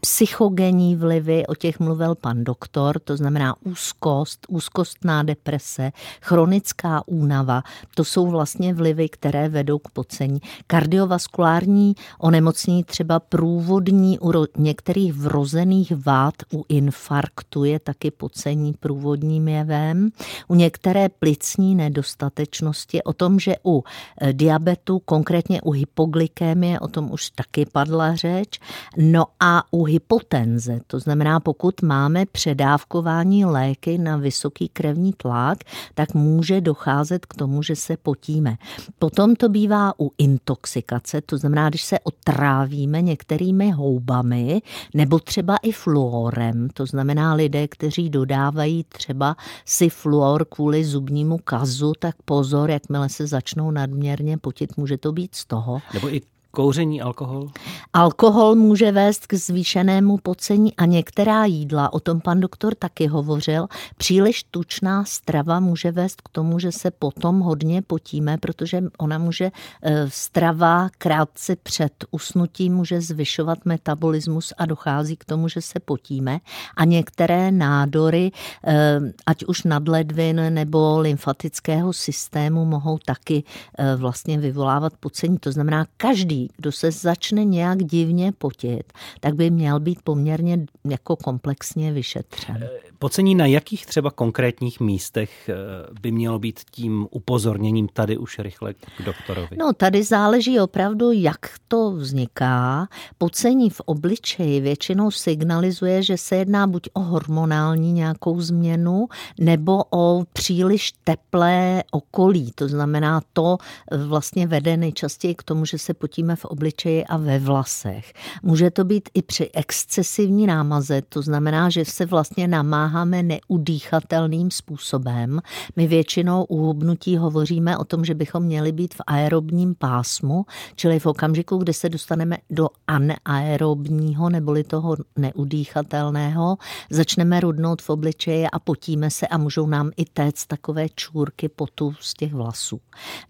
Psychogenní 0.00 0.96
vlivy, 0.96 1.46
o 1.46 1.54
těch 1.54 1.80
mluvil 1.80 2.14
pan 2.14 2.44
doktor, 2.44 2.98
to 2.98 3.16
znamená 3.16 3.54
úzkost, 3.64 4.46
úzkostná 4.48 5.22
deprese, 5.22 5.92
chronická 6.20 7.02
únava, 7.06 7.62
to 7.94 8.04
jsou 8.04 8.26
vlastně 8.26 8.74
vlivy, 8.74 9.08
které 9.08 9.48
vedou 9.48 9.78
k 9.78 9.90
pocení. 9.90 10.40
Kardiovaskulární 10.66 11.94
onemocnění, 12.18 12.84
třeba 12.84 13.20
průvodní 13.20 14.18
u 14.18 14.32
některých 14.56 15.12
vrozených 15.12 15.92
vád, 16.06 16.34
u 16.52 16.64
infarktu 16.68 17.64
je 17.64 17.78
taky 17.78 18.10
pocení 18.10 18.72
průvodním 18.80 19.48
jevem, 19.48 20.10
u 20.48 20.54
některé 20.54 21.08
plicní 21.08 21.74
nedostatečnosti, 21.74 23.02
o 23.02 23.12
tom, 23.12 23.40
že 23.40 23.54
u 23.64 23.84
eh, 24.20 24.32
diabetu, 24.32 24.98
konkrétně 24.98 25.62
u 25.62 25.70
hypoglykémie, 25.70 26.80
o 26.80 26.88
tom 26.88 27.12
už 27.12 27.30
taky 27.30 27.66
padla 27.66 28.14
řeč, 28.14 28.60
No 28.96 29.24
a 29.40 29.64
u 29.70 29.84
hypotenze, 29.84 30.80
to 30.86 30.98
znamená, 30.98 31.40
pokud 31.40 31.82
máme 31.82 32.26
předávkování 32.26 33.44
léky 33.44 33.98
na 33.98 34.16
vysoký 34.16 34.68
krevní 34.68 35.12
tlak, 35.12 35.58
tak 35.94 36.14
může 36.14 36.60
docházet 36.60 37.26
k 37.26 37.34
tomu, 37.34 37.62
že 37.62 37.76
se 37.76 37.96
potíme. 37.96 38.56
Potom 38.98 39.36
to 39.36 39.48
bývá 39.48 39.92
u 40.00 40.12
intoxikace, 40.18 41.20
to 41.20 41.38
znamená, 41.38 41.68
když 41.68 41.82
se 41.82 41.98
otrávíme 42.00 43.02
některými 43.02 43.70
houbami 43.70 44.62
nebo 44.94 45.18
třeba 45.18 45.56
i 45.56 45.72
fluorem, 45.72 46.68
to 46.74 46.86
znamená 46.86 47.34
lidé, 47.34 47.68
kteří 47.68 48.10
dodávají 48.10 48.84
třeba 48.84 49.36
si 49.64 49.88
fluor 49.88 50.44
kvůli 50.44 50.84
zubnímu 50.84 51.38
kazu, 51.38 51.92
tak 51.98 52.16
pozor, 52.24 52.70
jakmile 52.70 53.08
se 53.08 53.26
začnou 53.26 53.70
nadměrně 53.70 54.38
potit, 54.38 54.76
může 54.76 54.98
to 54.98 55.12
být 55.12 55.34
z 55.34 55.44
toho. 55.44 55.80
Nebo 55.94 56.14
i 56.14 56.20
Kouření, 56.54 57.02
alkohol? 57.02 57.48
Alkohol 57.92 58.54
může 58.54 58.92
vést 58.92 59.26
k 59.26 59.34
zvýšenému 59.34 60.18
pocení 60.18 60.76
a 60.76 60.84
některá 60.86 61.44
jídla, 61.44 61.92
o 61.92 62.00
tom 62.00 62.20
pan 62.20 62.40
doktor 62.40 62.74
taky 62.74 63.06
hovořil, 63.06 63.66
příliš 63.96 64.44
tučná 64.44 65.04
strava 65.04 65.60
může 65.60 65.92
vést 65.92 66.20
k 66.20 66.28
tomu, 66.28 66.58
že 66.58 66.72
se 66.72 66.90
potom 66.90 67.40
hodně 67.40 67.82
potíme, 67.82 68.38
protože 68.38 68.82
ona 68.98 69.18
může 69.18 69.50
eh, 69.82 70.06
strava 70.08 70.88
krátce 70.98 71.56
před 71.56 72.04
usnutím 72.10 72.74
může 72.74 73.00
zvyšovat 73.00 73.58
metabolismus 73.64 74.52
a 74.58 74.66
dochází 74.66 75.16
k 75.16 75.24
tomu, 75.24 75.48
že 75.48 75.60
se 75.60 75.80
potíme 75.80 76.38
a 76.76 76.84
některé 76.84 77.52
nádory, 77.52 78.30
eh, 78.64 79.00
ať 79.26 79.44
už 79.44 79.62
nadledvin 79.62 80.54
nebo 80.54 81.00
lymfatického 81.00 81.92
systému 81.92 82.64
mohou 82.64 82.98
taky 82.98 83.44
eh, 83.78 83.96
vlastně 83.96 84.38
vyvolávat 84.38 84.92
pocení. 85.00 85.38
To 85.38 85.52
znamená, 85.52 85.86
každý 85.96 86.41
kdo 86.56 86.72
se 86.72 86.90
začne 86.90 87.44
nějak 87.44 87.84
divně 87.84 88.32
potit, 88.32 88.92
tak 89.20 89.34
by 89.34 89.50
měl 89.50 89.80
být 89.80 89.98
poměrně 90.04 90.66
jako 90.84 91.16
komplexně 91.16 91.92
vyšetřen. 91.92 92.58
Eh, 92.62 92.68
pocení 92.98 93.34
na 93.34 93.46
jakých 93.46 93.86
třeba 93.86 94.10
konkrétních 94.10 94.80
místech 94.80 95.48
eh, 95.48 95.54
by 96.00 96.12
mělo 96.12 96.38
být 96.38 96.60
tím 96.70 97.06
upozorněním 97.10 97.88
tady 97.88 98.16
už 98.16 98.38
rychle 98.38 98.74
k 98.74 99.02
doktorovi? 99.04 99.56
No 99.58 99.72
tady 99.72 100.02
záleží 100.02 100.60
opravdu, 100.60 101.12
jak 101.12 101.38
to 101.68 101.90
vzniká. 101.90 102.88
Pocení 103.18 103.70
v 103.70 103.80
obličeji 103.80 104.60
většinou 104.60 105.10
signalizuje, 105.10 106.02
že 106.02 106.16
se 106.16 106.36
jedná 106.36 106.66
buď 106.66 106.88
o 106.92 107.00
hormonální 107.00 107.92
nějakou 107.92 108.40
změnu, 108.40 109.08
nebo 109.40 109.84
o 109.90 110.24
příliš 110.32 110.92
teplé 111.04 111.82
okolí. 111.90 112.52
To 112.54 112.68
znamená, 112.68 113.20
to 113.32 113.58
vlastně 114.06 114.46
vede 114.46 114.76
nejčastěji 114.76 115.34
k 115.34 115.42
tomu, 115.42 115.64
že 115.64 115.78
se 115.78 115.94
potíme 115.94 116.31
máme 116.32 116.36
v 116.36 116.44
obličeji 116.44 117.04
a 117.04 117.16
ve 117.16 117.38
vlasech. 117.38 118.12
Může 118.42 118.70
to 118.70 118.84
být 118.84 119.08
i 119.14 119.22
při 119.22 119.50
excesivní 119.54 120.46
námaze, 120.46 121.02
to 121.08 121.22
znamená, 121.22 121.70
že 121.70 121.84
se 121.84 122.06
vlastně 122.06 122.48
namáháme 122.48 123.22
neudýchatelným 123.22 124.50
způsobem. 124.50 125.40
My 125.76 125.86
většinou 125.86 126.44
u 126.44 126.56
hubnutí 126.56 127.16
hovoříme 127.16 127.78
o 127.78 127.84
tom, 127.84 128.04
že 128.04 128.14
bychom 128.14 128.42
měli 128.42 128.72
být 128.72 128.94
v 128.94 129.00
aerobním 129.06 129.74
pásmu, 129.74 130.46
čili 130.76 130.98
v 130.98 131.06
okamžiku, 131.06 131.56
kdy 131.56 131.72
se 131.72 131.88
dostaneme 131.88 132.36
do 132.50 132.68
anaerobního 132.86 134.30
neboli 134.30 134.64
toho 134.64 134.96
neudýchatelného, 135.16 136.56
začneme 136.90 137.40
rudnout 137.40 137.82
v 137.82 137.90
obličeji 137.90 138.46
a 138.46 138.58
potíme 138.58 139.10
se 139.10 139.26
a 139.26 139.38
můžou 139.38 139.66
nám 139.66 139.90
i 139.96 140.04
téct 140.04 140.46
takové 140.46 140.88
čůrky 140.94 141.48
potu 141.48 141.94
z 142.00 142.14
těch 142.14 142.34
vlasů. 142.34 142.80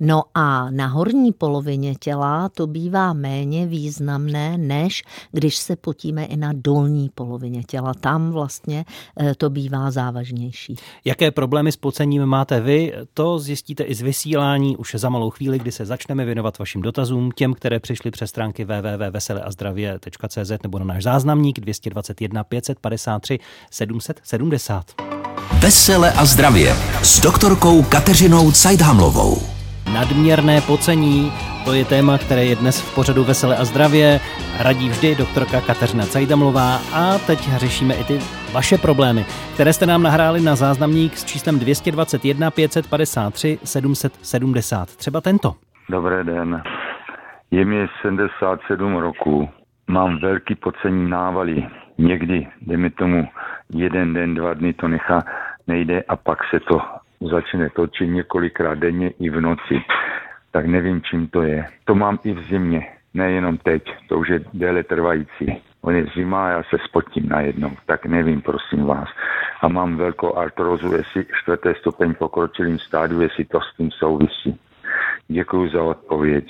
No 0.01 0.23
a 0.35 0.71
na 0.71 0.87
horní 0.87 1.33
polovině 1.33 1.95
těla 1.95 2.49
to 2.49 2.67
bývá 2.67 2.92
bývá 2.93 3.13
méně 3.13 3.67
významné, 3.67 4.59
než 4.59 5.03
když 5.33 5.57
se 5.57 5.77
potíme 5.77 6.25
i 6.25 6.37
na 6.37 6.53
dolní 6.55 7.11
polovině 7.15 7.63
těla. 7.63 7.95
Tam 7.95 8.31
vlastně 8.31 8.85
eh, 9.21 9.35
to 9.35 9.51
bývá 9.51 9.91
závažnější. 9.91 10.77
Jaké 11.05 11.31
problémy 11.31 11.73
s 11.73 11.77
pocením 11.77 12.27
máte 12.27 12.61
vy? 12.61 12.93
To 13.15 13.39
zjistíte 13.39 13.85
i 13.85 13.95
z 13.95 14.01
vysílání 14.01 14.77
už 14.77 14.95
za 14.99 15.09
malou 15.09 15.31
chvíli, 15.31 15.59
kdy 15.59 15.73
se 15.73 15.87
začneme 15.87 16.25
věnovat 16.25 16.59
vašim 16.59 16.83
dotazům, 16.83 17.31
těm, 17.31 17.55
které 17.55 17.81
přišly 17.81 18.11
přes 18.11 18.31
stránky 18.31 18.65
www.veseleazdravě.cz 18.65 20.63
nebo 20.63 20.79
na 20.79 20.85
náš 20.85 21.03
záznamník 21.03 21.61
221 21.61 22.45
553 22.45 23.39
770. 23.71 24.85
Vesele 25.61 26.13
a 26.13 26.25
zdravě 26.25 26.77
s 27.03 27.21
doktorkou 27.21 27.83
Kateřinou 27.83 28.53
Cajdhamlovou. 28.53 29.62
Nadměrné 29.95 30.61
pocení, 30.61 31.33
to 31.65 31.73
je 31.73 31.85
téma, 31.85 32.19
které 32.19 32.45
je 32.45 32.57
dnes 32.57 32.81
v 32.81 32.95
pořadu 32.95 33.25
Vesele 33.25 33.57
a 33.57 33.65
zdravě. 33.65 34.21
Radí 34.59 34.89
vždy 34.89 35.15
doktorka 35.15 35.61
Kateřina 35.61 36.07
Cajdamlová 36.07 36.77
a 36.95 37.19
teď 37.27 37.39
řešíme 37.57 37.95
i 37.95 38.05
ty 38.05 38.19
vaše 38.53 38.79
problémy, 38.79 39.25
které 39.55 39.73
jste 39.73 39.87
nám 39.87 40.03
nahráli 40.03 40.41
na 40.41 40.57
záznamník 40.57 41.17
s 41.17 41.25
číslem 41.25 41.59
221 41.59 42.51
553 42.51 43.59
770. 43.65 44.97
Třeba 44.97 45.21
tento. 45.21 45.55
Dobrý 45.89 46.15
den. 46.23 46.63
Je 47.51 47.65
mi 47.65 47.87
77 48.03 48.97
roku, 48.97 49.49
mám 49.87 50.19
velký 50.19 50.55
pocení 50.55 51.11
návaly. 51.11 51.67
Někdy, 51.99 52.47
dejme 52.61 52.91
tomu, 52.91 53.29
jeden 53.71 54.15
den, 54.15 54.35
dva 54.35 54.55
dny 54.55 54.73
to 54.73 54.89
nechá, 54.89 55.23
nejde 55.67 56.03
a 56.09 56.17
pak 56.17 56.39
se 56.51 56.61
to 56.61 56.81
začne 57.29 57.71
točit 57.71 58.07
několikrát 58.07 58.79
denně 58.79 59.11
i 59.11 59.31
v 59.31 59.41
noci. 59.41 59.83
Tak 60.51 60.67
nevím, 60.67 61.03
čím 61.03 61.29
to 61.29 61.43
je. 61.43 61.65
To 61.85 61.95
mám 61.95 62.19
i 62.25 62.33
v 62.33 62.43
zimě, 62.43 62.87
nejenom 63.15 63.59
teď, 63.59 63.83
to 64.09 64.19
už 64.19 64.29
je 64.29 64.41
déle 64.55 64.83
trvající. 64.83 65.63
On 65.83 65.95
je 65.95 66.07
zima 66.15 66.47
a 66.47 66.51
já 66.51 66.63
se 66.63 66.77
spotím 66.85 67.29
najednou, 67.29 67.71
tak 67.87 68.07
nevím, 68.07 68.43
prosím 68.43 68.85
vás. 68.85 69.09
A 69.61 69.69
mám 69.69 69.97
velkou 69.97 70.35
artrozu, 70.35 70.93
jestli 70.97 71.27
čtvrté 71.43 71.75
stupeň 71.75 72.15
pokročilým 72.15 72.79
stádiu, 72.79 73.21
jestli 73.21 73.45
to 73.45 73.61
s 73.61 73.77
tím 73.77 73.91
souvisí. 73.91 74.61
Děkuji 75.29 75.71
za 75.73 75.83
odpověď. 75.83 76.45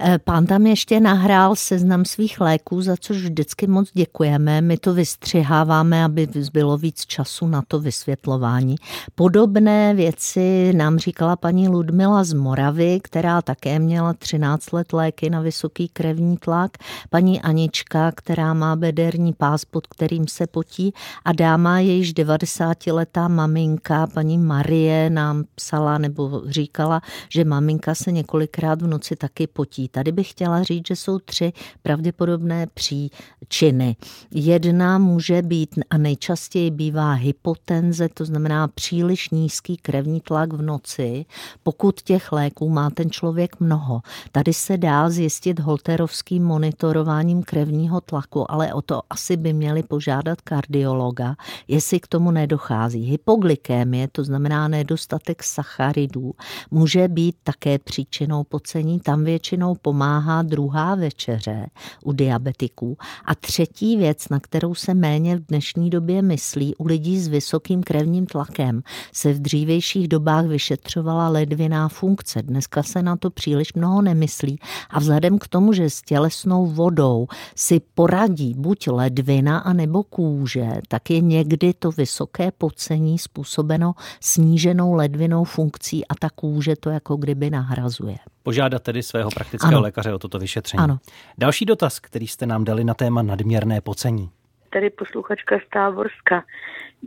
Eh, 0.00 0.18
pán 0.18 0.46
tam 0.46 0.66
ještě 0.66 1.00
nahrál 1.00 1.56
seznam 1.56 2.04
svých 2.04 2.40
léků, 2.40 2.82
za 2.82 2.96
což 3.00 3.16
vždycky 3.16 3.66
moc 3.66 3.90
děkujeme. 3.92 4.60
My 4.60 4.76
to 4.76 4.94
vystřiháváme, 4.94 6.04
aby 6.04 6.28
bylo 6.52 6.78
víc 6.78 7.06
času 7.06 7.46
na 7.46 7.62
to 7.68 7.80
vysvětlování. 7.80 8.76
Podobné 9.14 9.94
věci 9.94 10.72
nám 10.76 10.98
říkala 10.98 11.36
paní 11.36 11.68
Ludmila 11.68 12.24
z 12.24 12.32
Moravy, 12.32 13.00
která 13.02 13.42
také 13.42 13.78
měla 13.78 14.12
13 14.12 14.72
let 14.72 14.92
léky 14.92 15.30
na 15.30 15.40
vysoký 15.40 15.88
krevní 15.88 16.36
tlak. 16.36 16.70
Paní 17.10 17.42
Anička, 17.42 18.12
která 18.12 18.54
má 18.54 18.76
bederní 18.76 19.32
pás, 19.32 19.64
pod 19.64 19.86
kterým 19.86 20.28
se 20.28 20.46
potí. 20.46 20.94
A 21.24 21.32
dáma, 21.32 21.78
jejíž 21.78 22.14
90-letá 22.14 23.28
maminka, 23.28 24.06
paní 24.06 24.38
Marie, 24.38 25.10
nám 25.10 25.44
psala 25.54 25.98
nebo 25.98 26.42
říkala, 26.46 27.00
že 27.28 27.44
maminka 27.44 27.61
se 27.92 28.12
několikrát 28.12 28.82
v 28.82 28.86
noci 28.86 29.16
taky 29.16 29.46
potí. 29.46 29.88
Tady 29.88 30.12
bych 30.12 30.30
chtěla 30.30 30.62
říct, 30.62 30.86
že 30.88 30.96
jsou 30.96 31.18
tři 31.18 31.52
pravděpodobné 31.82 32.66
příčiny. 32.74 33.96
Jedna 34.30 34.98
může 34.98 35.42
být 35.42 35.78
a 35.90 35.98
nejčastěji 35.98 36.70
bývá 36.70 37.12
hypotenze, 37.12 38.08
to 38.08 38.24
znamená 38.24 38.68
příliš 38.68 39.30
nízký 39.30 39.76
krevní 39.76 40.20
tlak 40.20 40.52
v 40.52 40.62
noci, 40.62 41.24
pokud 41.62 42.02
těch 42.02 42.32
léků 42.32 42.68
má 42.68 42.90
ten 42.90 43.10
člověk 43.10 43.60
mnoho. 43.60 44.00
Tady 44.32 44.52
se 44.52 44.76
dá 44.76 45.10
zjistit 45.10 45.60
holterovským 45.60 46.44
monitorováním 46.44 47.42
krevního 47.42 48.00
tlaku, 48.00 48.50
ale 48.52 48.74
o 48.74 48.82
to 48.82 49.00
asi 49.10 49.36
by 49.36 49.52
měli 49.52 49.82
požádat 49.82 50.40
kardiologa, 50.40 51.36
jestli 51.68 52.00
k 52.00 52.06
tomu 52.06 52.30
nedochází. 52.30 53.04
Hypoglykémie, 53.04 54.08
to 54.08 54.24
znamená 54.24 54.68
nedostatek 54.68 55.42
sacharidů, 55.42 56.32
může 56.70 57.08
být 57.08 57.36
také 57.52 57.78
příčinou 57.78 58.44
pocení. 58.44 59.00
Tam 59.00 59.24
většinou 59.24 59.74
pomáhá 59.82 60.42
druhá 60.42 60.94
večeře 60.94 61.66
u 62.04 62.12
diabetiků. 62.12 62.96
A 63.24 63.34
třetí 63.34 63.96
věc, 63.96 64.28
na 64.28 64.40
kterou 64.40 64.74
se 64.74 64.94
méně 64.94 65.36
v 65.36 65.46
dnešní 65.46 65.90
době 65.90 66.22
myslí, 66.22 66.74
u 66.76 66.86
lidí 66.86 67.20
s 67.20 67.28
vysokým 67.28 67.82
krevním 67.82 68.26
tlakem 68.26 68.82
se 69.12 69.32
v 69.32 69.42
dřívějších 69.42 70.08
dobách 70.08 70.46
vyšetřovala 70.46 71.28
ledviná 71.28 71.88
funkce. 71.88 72.42
Dneska 72.42 72.82
se 72.82 73.02
na 73.02 73.16
to 73.16 73.30
příliš 73.30 73.74
mnoho 73.74 74.02
nemyslí 74.02 74.58
a 74.90 74.98
vzhledem 74.98 75.38
k 75.38 75.48
tomu, 75.48 75.72
že 75.72 75.90
s 75.90 76.02
tělesnou 76.02 76.66
vodou 76.66 77.26
si 77.56 77.80
poradí 77.94 78.54
buď 78.56 78.88
ledvina 78.88 79.58
a 79.58 79.72
nebo 79.72 80.02
kůže, 80.02 80.68
tak 80.88 81.10
je 81.10 81.20
někdy 81.20 81.74
to 81.74 81.90
vysoké 81.90 82.50
pocení 82.50 83.18
způsobeno 83.18 83.94
sníženou 84.20 84.94
ledvinou 84.94 85.44
funkcí 85.44 86.06
a 86.06 86.14
ta 86.14 86.30
kůže 86.30 86.76
to 86.76 86.90
jako 86.90 87.16
kdyby 87.16 87.41
nahrazuje. 87.50 88.16
Požádat 88.42 88.82
tedy 88.82 89.02
svého 89.02 89.30
praktického 89.30 89.72
ano. 89.72 89.80
lékaře 89.80 90.14
o 90.14 90.18
toto 90.18 90.38
vyšetření. 90.38 90.84
Ano. 90.84 90.98
Další 91.38 91.64
dotaz, 91.64 92.00
který 92.00 92.26
jste 92.26 92.46
nám 92.46 92.64
dali 92.64 92.84
na 92.84 92.94
téma 92.94 93.22
nadměrné 93.22 93.80
pocení. 93.80 94.30
Tady 94.70 94.90
posluchačka 94.90 95.58
z 95.66 95.70
Táborska. 95.72 96.44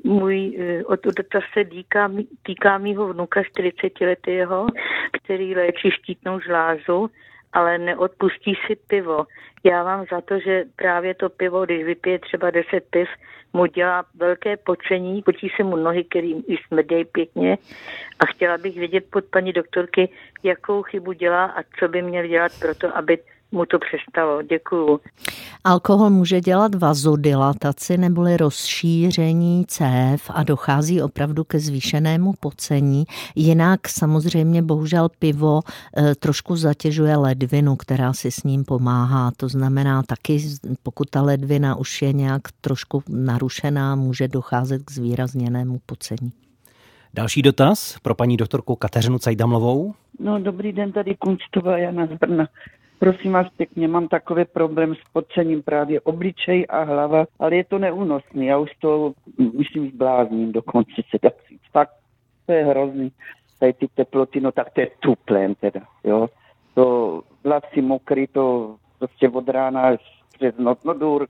Můj 0.03 0.57
eh, 0.59 1.11
dotaz 1.17 1.43
se 1.53 1.65
týká, 1.65 2.11
týká 2.43 2.77
mýho 2.77 3.13
vnuka 3.13 3.43
40 3.43 4.01
letého, 4.01 4.67
který 5.11 5.55
léčí 5.55 5.91
štítnou 5.91 6.39
žlázu, 6.39 7.09
ale 7.55 7.77
neodpustí 7.77 8.53
si 8.67 8.75
pivo. 8.75 9.25
Já 9.63 9.83
mám 9.83 10.05
za 10.11 10.21
to, 10.21 10.39
že 10.39 10.63
právě 10.75 11.13
to 11.15 11.29
pivo, 11.29 11.65
když 11.65 11.83
vypije 11.83 12.19
třeba 12.19 12.51
10 12.51 12.83
piv, 12.89 13.07
mu 13.53 13.65
dělá 13.65 14.05
velké 14.15 14.57
počení, 14.57 15.21
potí 15.21 15.47
se 15.55 15.63
mu 15.63 15.75
nohy, 15.75 16.03
který 16.03 16.31
i 16.47 16.57
smrdějí 16.67 17.05
pěkně 17.05 17.57
a 18.19 18.25
chtěla 18.25 18.57
bych 18.57 18.75
vědět 18.77 19.05
pod 19.09 19.25
paní 19.25 19.53
doktorky, 19.53 20.09
jakou 20.43 20.81
chybu 20.81 21.13
dělá 21.13 21.45
a 21.45 21.63
co 21.79 21.87
by 21.87 22.01
měl 22.01 22.27
dělat 22.27 22.51
pro 22.59 22.75
to, 22.75 22.97
aby 22.97 23.17
mu 23.55 23.65
to 23.65 23.79
přestalo. 23.79 24.41
Děkuju. 24.41 24.99
Alkohol 25.63 26.09
může 26.09 26.41
dělat 26.41 26.75
vazodilataci 26.75 27.97
neboli 27.97 28.37
rozšíření 28.37 29.65
cév 29.67 30.31
a 30.33 30.43
dochází 30.43 31.01
opravdu 31.01 31.43
ke 31.43 31.59
zvýšenému 31.59 32.33
pocení. 32.39 33.05
Jinak 33.35 33.89
samozřejmě 33.89 34.61
bohužel 34.61 35.09
pivo 35.19 35.59
eh, 35.97 36.15
trošku 36.15 36.55
zatěžuje 36.55 37.15
ledvinu, 37.17 37.75
která 37.75 38.13
si 38.13 38.31
s 38.31 38.43
ním 38.43 38.65
pomáhá. 38.65 39.31
To 39.37 39.49
znamená 39.49 40.03
taky, 40.03 40.39
pokud 40.83 41.09
ta 41.09 41.21
ledvina 41.21 41.75
už 41.75 42.01
je 42.01 42.13
nějak 42.13 42.41
trošku 42.61 43.03
narušená, 43.09 43.95
může 43.95 44.27
docházet 44.27 44.83
k 44.85 44.91
zvýrazněnému 44.91 45.79
pocení. 45.85 46.31
Další 47.13 47.41
dotaz 47.41 47.97
pro 48.01 48.15
paní 48.15 48.37
doktorku 48.37 48.75
Kateřinu 48.75 49.19
Cajdamlovou. 49.19 49.93
No, 50.19 50.39
dobrý 50.39 50.73
den, 50.73 50.91
tady 50.91 51.15
Kunčtová 51.15 51.77
Jana 51.77 52.05
z 52.05 52.09
Brna. 52.09 52.47
Prosím 52.99 53.31
vás 53.31 53.47
pěkně, 53.57 53.87
mám 53.87 54.07
takový 54.07 54.45
problém 54.45 54.95
s 54.95 55.11
podcením 55.13 55.63
právě 55.63 56.01
obličej 56.01 56.65
a 56.69 56.83
hlava, 56.83 57.25
ale 57.39 57.55
je 57.55 57.63
to 57.63 57.79
neúnosný. 57.79 58.45
Já 58.45 58.57
už 58.57 58.71
to, 58.79 59.13
myslím, 59.57 59.91
zblázním 59.91 60.51
dokonce 60.51 61.01
se 61.09 61.17
dá 61.21 61.29
říct. 61.49 61.61
Tak 61.73 61.89
to 62.45 62.51
je 62.51 62.65
hrozný. 62.65 63.11
Tady 63.59 63.73
ty 63.73 63.87
teploty, 63.95 64.39
no 64.39 64.51
tak 64.51 64.73
to 64.73 64.81
je 64.81 64.89
tuplém 64.99 65.55
teda, 65.55 65.81
jo. 66.03 66.27
To 66.73 67.21
vlasy 67.43 67.81
mokrý, 67.81 68.27
to 68.27 68.75
prostě 68.99 69.29
od 69.29 69.49
rána 69.49 69.91
přes 70.33 70.57
noc, 70.57 70.83
no 70.83 70.93
dur, 70.93 71.27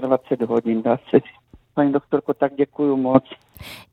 24 0.00 0.44
hodin, 0.44 0.82
dá 0.82 0.96
se 0.96 1.18
říct. 1.18 1.37
Paní 1.78 1.92
doktorko, 1.92 2.34
tak 2.34 2.52
děkuju 2.54 2.96
moc. 2.96 3.24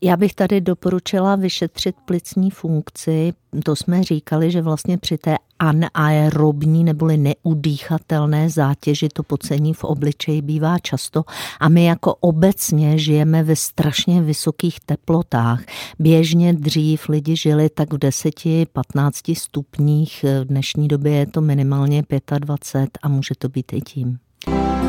Já 0.01 0.17
bych 0.17 0.33
tady 0.33 0.61
doporučila 0.61 1.35
vyšetřit 1.35 1.95
plicní 2.05 2.51
funkci. 2.51 3.33
To 3.63 3.75
jsme 3.75 4.03
říkali, 4.03 4.51
že 4.51 4.61
vlastně 4.61 4.97
při 4.97 5.17
té 5.17 5.35
anaerobní 5.59 6.83
neboli 6.83 7.17
neudýchatelné 7.17 8.49
zátěži 8.49 9.09
to 9.09 9.23
pocení 9.23 9.73
v 9.73 9.83
obličeji 9.83 10.41
bývá 10.41 10.79
často 10.79 11.23
a 11.59 11.69
my 11.69 11.85
jako 11.85 12.15
obecně 12.15 12.97
žijeme 12.97 13.43
ve 13.43 13.55
strašně 13.55 14.21
vysokých 14.21 14.79
teplotách. 14.79 15.63
Běžně 15.99 16.53
dřív 16.53 17.09
lidi 17.09 17.35
žili 17.35 17.69
tak 17.69 17.93
v 17.93 17.97
10-15 17.97 19.35
stupních, 19.37 20.25
v 20.41 20.45
dnešní 20.45 20.87
době 20.87 21.11
je 21.11 21.25
to 21.25 21.41
minimálně 21.41 22.03
25 22.39 22.89
a 23.01 23.07
může 23.07 23.35
to 23.37 23.49
být 23.49 23.73
i 23.73 23.81
tím. 23.81 24.17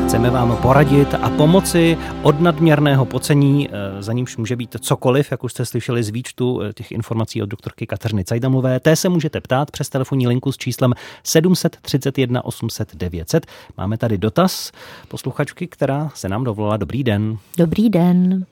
Chceme 0.07 0.29
vám 0.29 0.57
poradit 0.61 1.13
a 1.21 1.29
pomoci 1.29 1.97
od 2.23 2.41
nadměrného 2.41 3.05
pocení, 3.05 3.69
eh, 3.69 4.03
za 4.03 4.13
nímž 4.13 4.37
může 4.37 4.55
být 4.55 4.75
cokoliv, 4.79 5.31
jak 5.31 5.43
už 5.43 5.51
jste 5.51 5.65
slyšeli 5.65 6.03
z 6.03 6.09
výčtu 6.09 6.61
eh, 6.61 6.73
těch 6.73 6.91
informací 6.91 7.41
od 7.41 7.45
doktorky 7.45 7.87
Kateřiny 7.87 8.23
Cajdamlové. 8.23 8.79
Té 8.79 8.95
se 8.95 9.09
můžete 9.09 9.41
ptát 9.41 9.71
přes 9.71 9.89
telefonní 9.89 10.27
linku 10.27 10.51
s 10.51 10.57
číslem 10.57 10.93
731 11.23 12.45
800 12.45 12.95
900. 12.95 13.45
Máme 13.77 13.97
tady 13.97 14.17
dotaz 14.17 14.71
posluchačky, 15.07 15.67
která 15.67 16.11
se 16.15 16.29
nám 16.29 16.43
dovolala. 16.43 16.77
Dobrý 16.77 17.03
den. 17.03 17.37
Dobrý 17.57 17.89
den. 17.89 18.45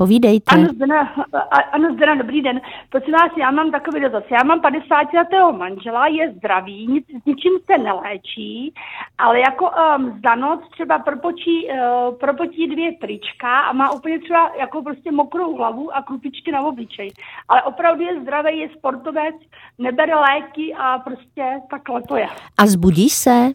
Povídejte. 0.00 0.54
Ano, 0.54 0.68
zdena, 0.74 1.14
ano, 1.72 1.94
zdena, 1.94 2.14
dobrý 2.14 2.42
den. 2.42 2.60
Prosím 2.88 3.12
vás, 3.12 3.30
já 3.38 3.50
mám 3.50 3.70
takový 3.70 4.00
dotaz. 4.00 4.24
Já 4.30 4.42
mám 4.44 4.60
50 4.60 5.12
letého 5.14 5.52
manžela, 5.52 6.06
je 6.06 6.32
zdravý, 6.32 6.86
nic, 6.86 7.04
s 7.22 7.24
ničím 7.26 7.52
se 7.70 7.78
neléčí, 7.78 8.74
ale 9.18 9.40
jako 9.40 9.70
um, 9.70 10.20
za 10.24 10.34
noc 10.34 10.60
třeba 10.70 10.98
propočí, 10.98 11.68
uh, 11.68 12.14
propotí 12.14 12.66
dvě 12.68 12.92
trička 12.92 13.60
a 13.60 13.72
má 13.72 13.92
úplně 13.92 14.18
třeba 14.18 14.52
jako 14.60 14.82
prostě 14.82 15.12
mokrou 15.12 15.56
hlavu 15.56 15.96
a 15.96 16.02
krupičky 16.02 16.52
na 16.52 16.62
obličej. 16.62 17.12
Ale 17.48 17.62
opravdu 17.62 18.02
je 18.02 18.20
zdravý, 18.20 18.58
je 18.58 18.68
sportovec, 18.78 19.34
nebere 19.78 20.14
léky 20.14 20.74
a 20.74 20.98
prostě 20.98 21.60
takhle 21.70 22.02
to 22.02 22.16
je. 22.16 22.28
A 22.58 22.66
zbudí 22.66 23.08
se? 23.08 23.50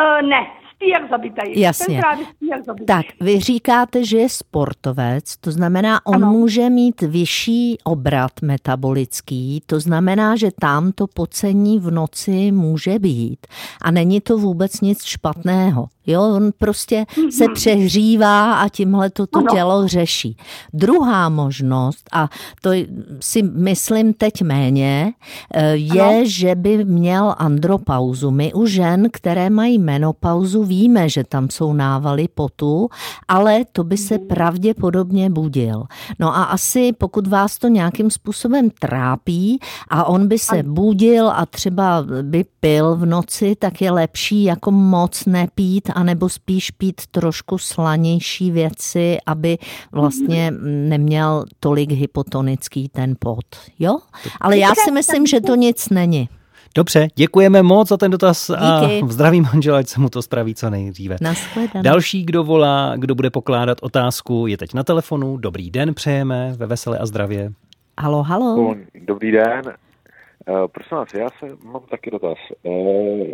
Uh, 0.00 0.28
ne, 0.28 0.46
jak 0.92 1.10
zabitý. 1.10 1.60
Jasně. 1.60 1.86
Ten 1.94 2.00
právě 2.00 2.26
spí 2.26 2.46
jak 2.46 2.64
zabitý. 2.64 2.86
Tak, 2.86 3.06
vy 3.20 3.40
říkáte, 3.40 4.04
že 4.04 4.18
je 4.18 4.28
sportovec, 4.28 5.36
to 5.36 5.52
znamená, 5.52 6.06
on 6.06 6.14
Ano. 6.14 6.32
může 6.32 6.70
mít 6.70 7.00
vyšší 7.00 7.78
obrat 7.84 8.30
metabolický, 8.42 9.62
to 9.66 9.80
znamená, 9.80 10.36
že 10.36 10.48
tam 10.60 10.92
to 10.92 11.06
pocení 11.06 11.78
v 11.78 11.90
noci 11.90 12.52
může 12.52 12.98
být. 12.98 13.46
A 13.82 13.90
není 13.90 14.20
to 14.20 14.38
vůbec 14.38 14.80
nic 14.80 15.04
špatného. 15.04 15.86
Jo, 16.06 16.22
on 16.22 16.50
prostě 16.58 17.04
se 17.30 17.44
přehřívá 17.54 18.54
a 18.54 18.68
tímhle 18.68 19.10
to 19.10 19.26
to 19.26 19.38
Ano. 19.38 19.46
tělo 19.54 19.88
řeší. 19.88 20.36
Druhá 20.72 21.28
možnost, 21.28 22.08
a 22.12 22.28
to 22.62 22.70
si 23.20 23.42
myslím 23.42 24.12
teď 24.14 24.42
méně, 24.42 25.12
eh, 25.54 25.76
je, 25.76 26.02
Ano. 26.02 26.20
že 26.24 26.54
by 26.54 26.84
měl 26.84 27.34
andropauzu. 27.38 28.30
My 28.30 28.52
u 28.52 28.66
žen, 28.66 29.08
které 29.12 29.50
mají 29.50 29.78
menopauzu, 29.78 30.64
víme, 30.68 31.08
že 31.08 31.24
tam 31.24 31.50
jsou 31.50 31.72
návaly 31.72 32.28
potu, 32.34 32.88
ale 33.28 33.64
to 33.72 33.84
by 33.84 33.96
se 33.96 34.18
pravděpodobně 34.18 35.30
budil. 35.30 35.84
No 36.18 36.36
a 36.36 36.44
asi 36.44 36.92
pokud 36.92 37.26
vás 37.26 37.58
to 37.58 37.68
nějakým 37.68 38.10
způsobem 38.10 38.70
trápí 38.70 39.60
a 39.88 40.04
on 40.04 40.28
by 40.28 40.38
se 40.38 40.62
budil 40.62 41.28
a 41.28 41.46
třeba 41.46 42.04
by 42.22 42.44
pil 42.60 42.96
v 42.96 43.06
noci, 43.06 43.56
tak 43.58 43.80
je 43.80 43.90
lepší 43.90 44.44
jako 44.44 44.70
moc 44.70 45.24
nepít, 45.24 45.90
anebo 45.94 46.28
spíš 46.28 46.70
pít 46.70 47.00
trošku 47.10 47.58
slanější 47.58 48.50
věci, 48.50 49.18
aby 49.26 49.58
vlastně 49.92 50.52
neměl 50.88 51.44
tolik 51.60 51.92
hypotonický 51.92 52.88
ten 52.88 53.14
pot. 53.18 53.46
Jo? 53.78 53.98
Ale 54.40 54.58
já 54.58 54.72
si 54.84 54.90
myslím, 54.90 55.26
že 55.26 55.40
to 55.40 55.54
nic 55.54 55.88
není. 55.88 56.28
Dobře, 56.74 57.08
děkujeme 57.14 57.62
moc 57.62 57.88
za 57.88 57.96
ten 57.96 58.10
dotaz 58.10 58.50
a 58.50 58.80
Díky. 58.86 59.06
zdraví 59.12 59.40
manžela, 59.40 59.78
ať 59.78 59.86
se 59.86 60.00
mu 60.00 60.08
to 60.08 60.22
spraví 60.22 60.54
co 60.54 60.70
nejdříve. 60.70 61.16
Nashledanou. 61.20 61.82
Další, 61.82 62.24
kdo 62.24 62.44
volá, 62.44 62.92
kdo 62.96 63.14
bude 63.14 63.30
pokládat 63.30 63.78
otázku, 63.82 64.46
je 64.46 64.56
teď 64.56 64.74
na 64.74 64.84
telefonu. 64.84 65.36
Dobrý 65.36 65.70
den, 65.70 65.94
přejeme 65.94 66.52
ve 66.56 66.66
veselé 66.66 66.98
a 66.98 67.06
zdravě. 67.06 67.52
Halo, 68.00 68.22
halo. 68.22 68.74
Dobrý 69.06 69.32
den. 69.32 69.62
Uh, 69.66 70.66
prosím 70.66 70.96
vás, 70.96 71.08
já 71.14 71.28
se 71.38 71.46
mám 71.64 71.82
taky 71.90 72.10
dotaz. 72.10 72.38
Uh, 72.62 73.26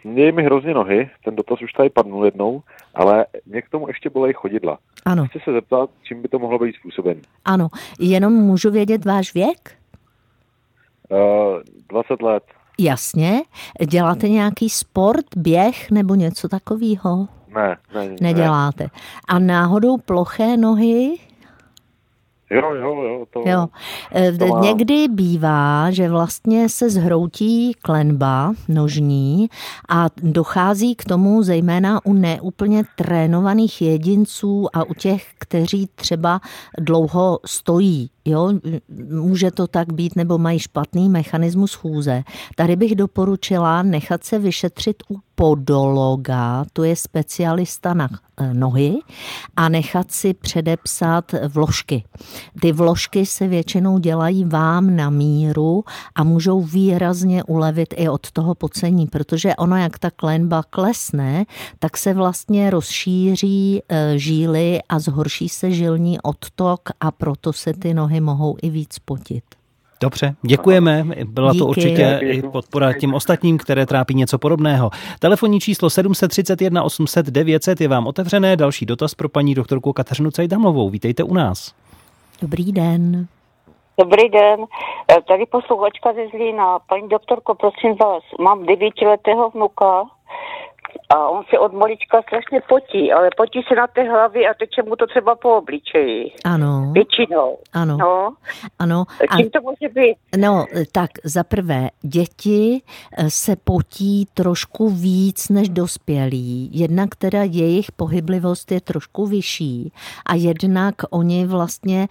smějí 0.00 0.32
mi 0.32 0.42
hrozně 0.42 0.74
nohy, 0.74 1.10
ten 1.24 1.36
dotaz 1.36 1.62
už 1.62 1.72
tady 1.72 1.90
padnul 1.90 2.24
jednou, 2.24 2.62
ale 2.94 3.26
mě 3.46 3.62
k 3.62 3.68
tomu 3.70 3.88
ještě 3.88 4.10
bolej 4.10 4.32
chodidla. 4.32 4.78
Ano, 5.04 5.26
Chci 5.26 5.38
se 5.44 5.52
zeptat, 5.52 5.90
čím 6.02 6.22
by 6.22 6.28
to 6.28 6.38
mohlo 6.38 6.58
být 6.58 6.74
způsoben. 6.76 7.16
ano. 7.44 7.68
Jenom 8.00 8.32
můžu 8.32 8.70
vědět 8.70 9.04
váš 9.04 9.34
věk? 9.34 9.72
Uh, 11.14 11.60
20 11.88 12.22
let. 12.22 12.42
Jasně. 12.78 13.42
Děláte 13.86 14.28
nějaký 14.28 14.70
sport, 14.70 15.24
běh 15.36 15.90
nebo 15.90 16.14
něco 16.14 16.48
takového? 16.48 17.28
Ne, 17.54 17.76
ne, 17.94 18.08
ne. 18.08 18.16
Neděláte. 18.20 18.88
A 19.28 19.38
náhodou 19.38 19.98
ploché 19.98 20.56
nohy? 20.56 21.16
Jo, 22.50 22.74
jo, 22.74 23.02
jo. 23.02 23.26
To, 23.30 23.42
Jo. 23.46 23.66
Eh, 24.14 24.32
to 24.32 24.46
mám. 24.46 24.62
Někdy 24.62 25.08
bývá, 25.08 25.90
že 25.90 26.08
vlastně 26.08 26.68
se 26.68 26.90
zhroutí 26.90 27.72
klenba 27.82 28.52
nožní 28.68 29.48
a 29.88 30.06
dochází 30.22 30.94
k 30.94 31.04
tomu 31.04 31.42
zejména 31.42 32.06
u 32.06 32.12
neúplně 32.12 32.82
trénovaných 32.96 33.82
jedinců 33.82 34.66
a 34.72 34.84
u 34.84 34.94
těch, 34.94 35.26
kteří 35.38 35.88
třeba 35.94 36.40
dlouho 36.78 37.38
stojí. 37.46 38.10
Jo, 38.24 38.52
může 39.10 39.50
to 39.50 39.66
tak 39.66 39.92
být, 39.92 40.16
nebo 40.16 40.38
mají 40.38 40.58
špatný 40.58 41.08
mechanismus 41.08 41.74
chůze. 41.74 42.22
Tady 42.56 42.76
bych 42.76 42.94
doporučila 42.94 43.82
nechat 43.82 44.24
se 44.24 44.38
vyšetřit 44.38 45.02
u 45.10 45.18
podologa, 45.34 46.64
to 46.72 46.84
je 46.84 46.96
specialista 46.96 47.94
na 47.94 48.08
eh, 48.40 48.54
nohy, 48.54 48.94
a 49.56 49.68
nechat 49.68 50.10
si 50.10 50.34
předepsat 50.34 51.34
vložky. 51.48 52.04
Ty 52.60 52.72
vložky 52.72 53.26
se 53.26 53.48
většinou 53.48 53.98
dělají 53.98 54.44
vám 54.44 54.96
na 54.96 55.10
míru 55.10 55.84
a 56.14 56.24
můžou 56.24 56.62
výrazně 56.62 57.44
ulevit 57.44 57.94
i 57.96 58.08
od 58.08 58.30
toho 58.30 58.54
pocení, 58.54 59.06
protože 59.06 59.56
ono, 59.56 59.76
jak 59.76 59.98
ta 59.98 60.10
klenba 60.10 60.62
klesne, 60.70 61.44
tak 61.78 61.96
se 61.96 62.14
vlastně 62.14 62.70
rozšíří 62.70 63.82
eh, 63.88 64.18
žíly 64.18 64.80
a 64.88 64.98
zhorší 64.98 65.48
se 65.48 65.70
žilní 65.70 66.20
odtok 66.20 66.80
a 67.00 67.10
proto 67.10 67.52
se 67.52 67.72
ty 67.72 67.94
nohy 67.94 68.13
mohou 68.20 68.56
i 68.62 68.70
víc 68.70 68.98
potit. 68.98 69.44
Dobře, 70.00 70.34
děkujeme. 70.42 71.04
Byla 71.24 71.48
to 71.48 71.54
Díky. 71.54 71.64
určitě 71.64 72.20
i 72.22 72.42
podpora 72.42 72.92
těm 72.92 73.14
ostatním, 73.14 73.58
které 73.58 73.86
trápí 73.86 74.14
něco 74.14 74.38
podobného. 74.38 74.90
Telefonní 75.18 75.60
číslo 75.60 75.90
731 75.90 76.82
800 76.82 77.26
900 77.26 77.80
je 77.80 77.88
vám 77.88 78.06
otevřené. 78.06 78.56
Další 78.56 78.86
dotaz 78.86 79.14
pro 79.14 79.28
paní 79.28 79.54
doktorku 79.54 79.92
Kateřinu 79.92 80.30
Cajdamovou. 80.30 80.90
Vítejte 80.90 81.22
u 81.22 81.34
nás. 81.34 81.72
Dobrý 82.42 82.72
den. 82.72 83.26
Dobrý 83.98 84.28
den, 84.28 84.60
Eh, 85.10 85.22
tady 85.28 85.46
posluchačka 85.46 86.12
ze 86.12 86.28
Zlína. 86.28 86.78
Paní 86.78 87.08
doktorko, 87.08 87.54
prosím 87.54 87.96
vás, 87.96 88.22
mám 88.40 88.66
devítiletého 88.66 89.50
vnuka 89.50 90.04
a 91.14 91.28
on 91.28 91.44
se 91.50 91.58
od 91.58 91.72
malička 91.72 92.22
strašně 92.22 92.60
potí, 92.68 93.12
ale 93.12 93.28
potí 93.36 93.60
se 93.68 93.74
na 93.74 93.86
té 93.86 94.02
hlavě 94.02 94.48
a 94.48 94.54
teče 94.54 94.82
mu 94.82 94.96
to 94.96 95.06
třeba 95.06 95.34
po 95.34 95.56
obličeji. 95.56 96.32
Ano. 96.44 96.90
Většinou. 96.92 97.58
Ano. 97.72 97.96
No, 97.96 98.34
Ano. 98.78 99.04
čím 99.36 99.50
to 99.50 99.60
může 99.60 99.88
být? 99.94 100.16
No, 100.36 100.66
tak 100.92 101.10
za 101.24 101.44
prvé, 101.44 101.88
děti 102.02 102.82
eh, 103.16 103.30
se 103.30 103.56
potí 103.56 104.28
trošku 104.34 104.90
víc 104.90 105.48
než 105.48 105.68
dospělí. 105.68 106.70
Jednak 106.72 107.16
teda 107.16 107.42
jejich 107.42 107.92
pohyblivost 107.92 108.72
je 108.72 108.80
trošku 108.80 109.26
vyšší 109.26 109.92
a 110.26 110.34
jednak 110.34 110.94
oni 111.10 111.46
vlastně 111.46 112.08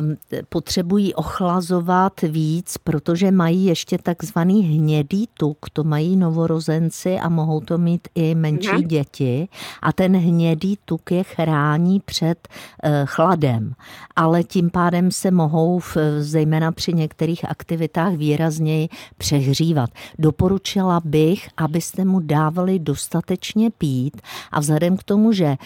um, 0.00 0.16
potřebují 0.48 1.14
ochlazovat 1.14 2.20
víc, 2.22 2.78
protože 2.78 3.30
mají 3.30 3.64
ještě 3.66 3.98
takzvaný 3.98 4.62
hnědý 4.62 5.26
tuk, 5.38 5.58
to 5.72 5.84
mají 5.84 6.16
novorozenci 6.16 7.18
a 7.18 7.28
mohou 7.28 7.60
to 7.60 7.78
mít 7.78 8.08
i 8.14 8.34
menší 8.44 8.68
Mhm. 8.68 8.88
děti 8.88 9.48
a 9.82 9.92
ten 9.92 10.16
hnědý 10.16 10.78
tuk 10.84 11.10
je 11.10 11.24
chrání 11.24 12.00
před 12.00 12.48
eh, 12.82 13.02
chladem, 13.06 13.72
ale 14.16 14.44
tím 14.44 14.70
pádem 14.70 15.10
se 15.10 15.30
mohou 15.30 15.78
v, 15.78 15.96
zejména 16.20 16.72
při 16.72 16.92
některých 16.92 17.44
aktivitách 17.50 18.12
výrazněji 18.14 18.88
přehřívat. 19.18 19.90
Doporučila 20.18 21.00
bych, 21.04 21.48
abyste 21.56 22.04
mu 22.04 22.20
dávali 22.20 22.78
dostatečně 22.78 23.70
pít 23.70 24.20
a 24.52 24.60
vzhledem 24.60 24.96
k 24.96 25.02
tomu, 25.02 25.32
že 25.32 25.56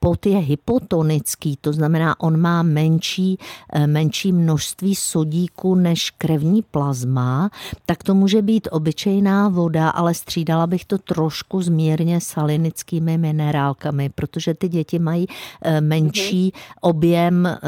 pot 0.00 0.26
je 0.26 0.38
hypotonický, 0.38 1.56
to 1.60 1.72
znamená, 1.72 2.20
on 2.20 2.40
má 2.40 2.62
menší, 2.62 3.38
eh, 3.72 3.86
menší 3.86 4.32
množství 4.32 4.94
sodíku 4.94 5.74
než 5.74 6.10
krevní 6.10 6.62
plazma, 6.62 7.50
tak 7.86 8.02
to 8.02 8.14
může 8.14 8.42
být 8.42 8.68
obyčejná 8.70 9.48
voda, 9.48 9.90
ale 9.90 10.14
střídala 10.14 10.66
bych 10.66 10.84
to 10.84 10.98
trošku 10.98 11.62
s 11.62 11.68
mírně 12.02 12.20
salinickými 12.20 13.18
minerálkami, 13.18 14.08
protože 14.08 14.54
ty 14.54 14.68
děti 14.68 14.98
mají 14.98 15.26
eh, 15.62 15.80
menší 15.80 16.52
objem 16.80 17.46
eh, 17.46 17.58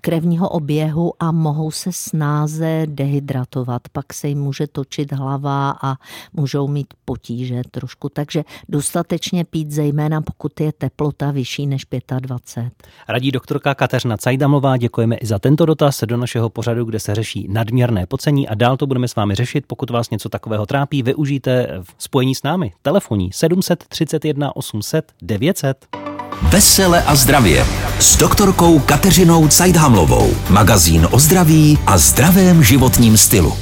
krevního 0.00 0.48
oběhu 0.48 1.12
a 1.20 1.32
mohou 1.32 1.70
se 1.70 1.92
snáze 1.92 2.82
dehydratovat. 2.86 3.82
Pak 3.92 4.12
se 4.12 4.28
jim 4.28 4.38
může 4.38 4.66
točit 4.66 5.12
hlava 5.12 5.76
a 5.82 5.96
můžou 6.32 6.68
mít 6.68 6.86
potíže 7.04 7.62
trošku. 7.70 8.08
Takže 8.08 8.44
dostatečně 8.68 9.44
pít, 9.44 9.70
zejména 9.70 10.22
pokud 10.22 10.60
je 10.60 10.72
teplota 10.72 11.30
vyšší 11.30 11.66
než 11.66 11.86
25. 12.20 12.72
Radí 13.08 13.32
doktorka 13.32 13.74
Kateřina 13.74 14.16
Cajdamová, 14.16 14.76
děkujeme 14.76 15.16
i 15.16 15.26
za 15.26 15.38
tento 15.38 15.66
dotaz 15.66 16.00
do 16.04 16.16
našeho 16.16 16.48
pořadu, 16.48 16.84
kde 16.84 17.00
se 17.00 17.14
řeší 17.14 17.48
nadměrné 17.50 18.06
pocení 18.06 18.48
a 18.48 18.54
dál 18.54 18.76
to 18.76 18.86
budeme 18.86 19.08
s 19.08 19.14
vámi 19.14 19.34
řešit. 19.34 19.64
Pokud 19.66 19.90
vás 19.90 20.10
něco 20.10 20.28
takového 20.28 20.66
trápí, 20.66 21.02
využijte 21.02 21.68
v 21.82 21.94
spojení 21.98 22.34
s 22.34 22.42
námi 22.42 22.72
telefonní 22.82 23.32
731 23.32 24.56
800 24.56 25.12
900. 25.22 26.03
Vesele 26.50 27.02
a 27.02 27.14
zdravě 27.14 27.66
s 27.98 28.16
doktorkou 28.16 28.78
Kateřinou 28.78 29.48
Cajdhamlovou. 29.48 30.30
Magazín 30.50 31.08
o 31.10 31.18
zdraví 31.18 31.78
a 31.86 31.98
zdravém 31.98 32.62
životním 32.62 33.16
stylu. 33.16 33.52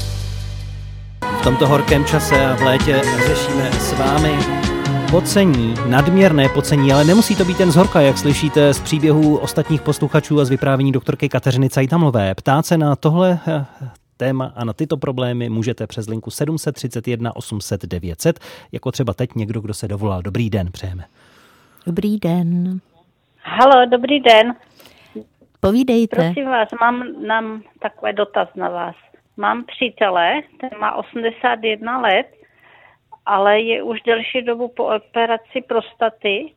V 1.40 1.42
tomto 1.42 1.66
horkém 1.66 2.04
čase 2.04 2.46
a 2.46 2.56
v 2.56 2.62
létě 2.62 3.02
řešíme 3.26 3.70
s 3.80 3.92
vámi 3.92 4.38
pocení, 5.10 5.74
nadměrné 5.86 6.48
pocení, 6.48 6.92
ale 6.92 7.04
nemusí 7.04 7.36
to 7.36 7.44
být 7.44 7.60
jen 7.60 7.72
z 7.72 7.76
horka, 7.76 8.00
jak 8.00 8.18
slyšíte 8.18 8.74
z 8.74 8.78
příběhů 8.78 9.36
ostatních 9.36 9.82
posluchačů 9.82 10.40
a 10.40 10.44
z 10.44 10.50
vyprávění 10.50 10.92
doktorky 10.92 11.28
Kateřiny 11.28 11.68
Cajtamlové. 11.68 12.34
Ptát 12.34 12.66
se 12.66 12.78
na 12.78 12.96
tohle 12.96 13.38
eh, 13.48 13.64
téma 14.16 14.52
a 14.56 14.64
na 14.64 14.72
tyto 14.72 14.96
problémy 14.96 15.48
můžete 15.48 15.86
přes 15.86 16.08
linku 16.08 16.30
731 16.30 17.36
800 17.36 17.86
900, 17.86 18.40
jako 18.72 18.92
třeba 18.92 19.14
teď 19.14 19.34
někdo, 19.34 19.60
kdo 19.60 19.74
se 19.74 19.88
dovolal. 19.88 20.22
Dobrý 20.22 20.50
den, 20.50 20.68
přejeme. 20.72 21.04
Dobrý 21.86 22.18
den. 22.18 22.78
Halo, 23.42 23.86
dobrý 23.86 24.20
den. 24.20 24.54
Povídejte. 25.60 26.16
Prosím 26.16 26.44
vás, 26.44 26.68
mám 26.80 27.26
nám 27.26 27.62
takový 27.78 28.12
dotaz 28.12 28.48
na 28.54 28.68
vás. 28.68 28.96
Mám 29.36 29.64
přítele, 29.64 30.40
ten 30.60 30.70
má 30.80 30.94
81 30.94 32.00
let 32.00 32.26
ale 33.26 33.60
je 33.60 33.82
už 33.82 34.02
delší 34.02 34.42
dobu 34.42 34.68
po 34.68 34.84
operaci 34.84 35.62
prostaty. 35.68 36.52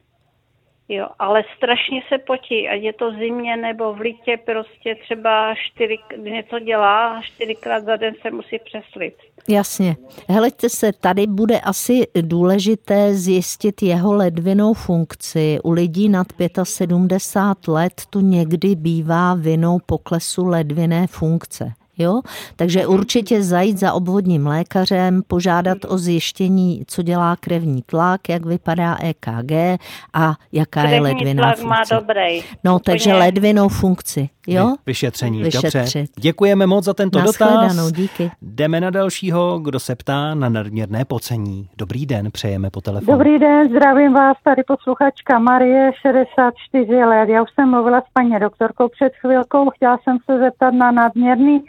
Jo, 0.90 1.08
ale 1.20 1.44
strašně 1.58 2.02
se 2.10 2.18
potí, 2.18 2.70
ať 2.70 2.82
je 2.82 2.94
to 2.94 3.12
zimě 3.12 3.58
nebo 3.58 3.94
v 3.94 4.00
lítě, 4.00 4.40
prostě 4.46 4.96
třeba 4.96 5.56
čtyři, 5.56 5.98
něco 6.18 6.60
dělá, 6.60 7.22
čtyřikrát 7.24 7.86
za 7.86 7.96
den 7.96 8.14
se 8.22 8.32
musí 8.32 8.60
přeslit. 8.66 9.16
Jasně. 9.48 9.96
Hleďte 10.30 10.70
se, 10.70 10.94
tady 10.94 11.28
bude 11.28 11.60
asi 11.60 12.08
důležité 12.22 13.14
zjistit 13.14 13.82
jeho 13.82 14.14
ledvinou 14.14 14.74
funkci. 14.74 15.60
U 15.64 15.72
lidí 15.72 16.10
nad 16.10 16.28
75 16.64 17.74
let 17.74 18.02
to 18.10 18.20
někdy 18.20 18.76
bývá 18.76 19.34
vinou 19.34 19.80
poklesu 19.86 20.46
ledviné 20.46 21.08
funkce. 21.08 21.74
Jo? 21.98 22.22
Takže 22.56 22.88
určitě 22.88 23.44
zajít 23.44 23.78
za 23.78 23.94
obvodním 23.94 24.48
lékařem, 24.48 25.22
požádat 25.28 25.78
o 25.88 25.98
zjištění, 25.98 26.84
co 26.88 27.02
dělá 27.02 27.36
krevní 27.40 27.82
tlak, 27.86 28.30
jak 28.30 28.46
vypadá 28.46 28.98
EKG 29.02 29.52
a 30.14 30.34
jaká 30.52 30.82
krevní 30.82 30.96
je 30.96 31.02
ledviná 31.02 31.44
tlak 31.44 31.56
funkce. 31.58 31.96
má 31.96 32.00
dobrý. 32.00 32.44
No, 32.64 32.76
Úplně. 32.76 32.84
takže 32.84 33.14
ledvinou 33.14 33.70
funkci. 33.70 34.30
Jo? 34.48 34.76
Vyšetření, 34.86 35.44
Vyšetřit. 35.44 35.74
dobře. 35.74 36.06
Děkujeme 36.20 36.68
moc 36.68 36.86
za 36.86 36.94
tento 36.94 37.22
dotaz. 37.22 37.92
díky. 37.92 38.32
Jdeme 38.42 38.82
na 38.82 38.90
dalšího, 38.90 39.60
kdo 39.60 39.80
se 39.80 39.96
ptá 39.96 40.36
na 40.36 40.50
nadměrné 40.50 41.06
pocení. 41.06 41.70
Dobrý 41.78 42.06
den, 42.06 42.32
přejeme 42.32 42.70
po 42.70 42.82
telefonu. 42.82 43.18
Dobrý 43.18 43.40
den, 43.40 43.70
zdravím 43.70 44.14
vás, 44.14 44.38
tady 44.44 44.64
posluchačka 44.68 45.40
Marie, 45.40 45.92
64 46.02 46.96
let. 47.06 47.30
Já 47.30 47.42
už 47.44 47.50
jsem 47.56 47.70
mluvila 47.70 48.02
s 48.02 48.10
paní 48.14 48.40
doktorkou 48.40 48.88
před 48.90 49.14
chvilkou, 49.22 49.70
chtěla 49.70 49.98
jsem 50.04 50.18
se 50.26 50.40
zeptat 50.40 50.72
na 50.74 50.92
nadměrný 50.92 51.64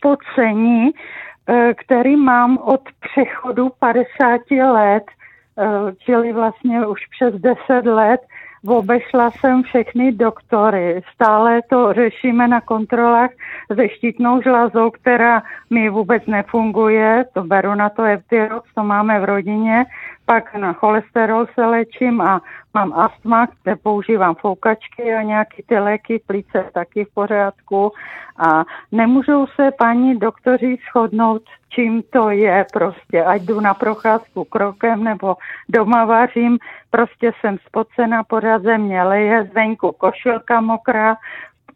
pocení, 0.00 0.90
eh, 0.90 1.74
který 1.74 2.16
mám 2.16 2.58
od 2.58 2.80
přechodu 3.00 3.68
50 3.78 4.60
let, 4.60 5.04
eh, 5.06 5.64
čili 5.98 6.32
vlastně 6.32 6.86
už 6.86 7.00
přes 7.06 7.34
10 7.34 7.86
let. 7.86 8.20
Obešla 8.66 9.30
jsem 9.30 9.62
všechny 9.62 10.12
doktory. 10.12 11.02
Stále 11.14 11.60
to 11.70 11.92
řešíme 11.92 12.48
na 12.48 12.60
kontrolách 12.60 13.30
se 13.74 13.88
štítnou 13.88 14.42
žlazou, 14.42 14.90
která 14.90 15.42
mi 15.70 15.90
vůbec 15.90 16.26
nefunguje. 16.26 17.24
To 17.32 17.44
beru 17.44 17.74
na 17.74 17.88
to 17.88 18.02
Eutirox, 18.02 18.74
to 18.74 18.84
máme 18.84 19.20
v 19.20 19.24
rodině. 19.24 19.84
Pak 20.30 20.54
na 20.54 20.72
cholesterol 20.72 21.46
se 21.54 21.66
léčím 21.66 22.20
a 22.20 22.40
mám 22.74 22.92
astma, 22.92 23.48
kde 23.62 23.76
používám 23.76 24.34
foukačky 24.34 25.14
a 25.14 25.22
nějaký 25.22 25.62
ty 25.62 25.78
léky, 25.78 26.22
plíce 26.26 26.70
taky 26.74 27.04
v 27.04 27.14
pořádku. 27.14 27.92
A 28.38 28.64
nemůžou 28.92 29.46
se 29.46 29.70
paní 29.78 30.18
doktoři 30.18 30.78
shodnout, 30.90 31.42
čím 31.68 32.02
to 32.02 32.30
je 32.30 32.66
prostě. 32.72 33.24
Ať 33.24 33.42
jdu 33.42 33.60
na 33.60 33.74
procházku 33.74 34.44
krokem 34.44 35.04
nebo 35.04 35.36
doma 35.68 36.04
vařím, 36.04 36.58
prostě 36.90 37.32
jsem 37.40 37.58
spocena, 37.66 38.24
pořád 38.24 38.62
země 38.62 39.02
leje, 39.02 39.44
zvenku 39.44 39.92
košilka 39.92 40.60
mokrá, 40.60 41.16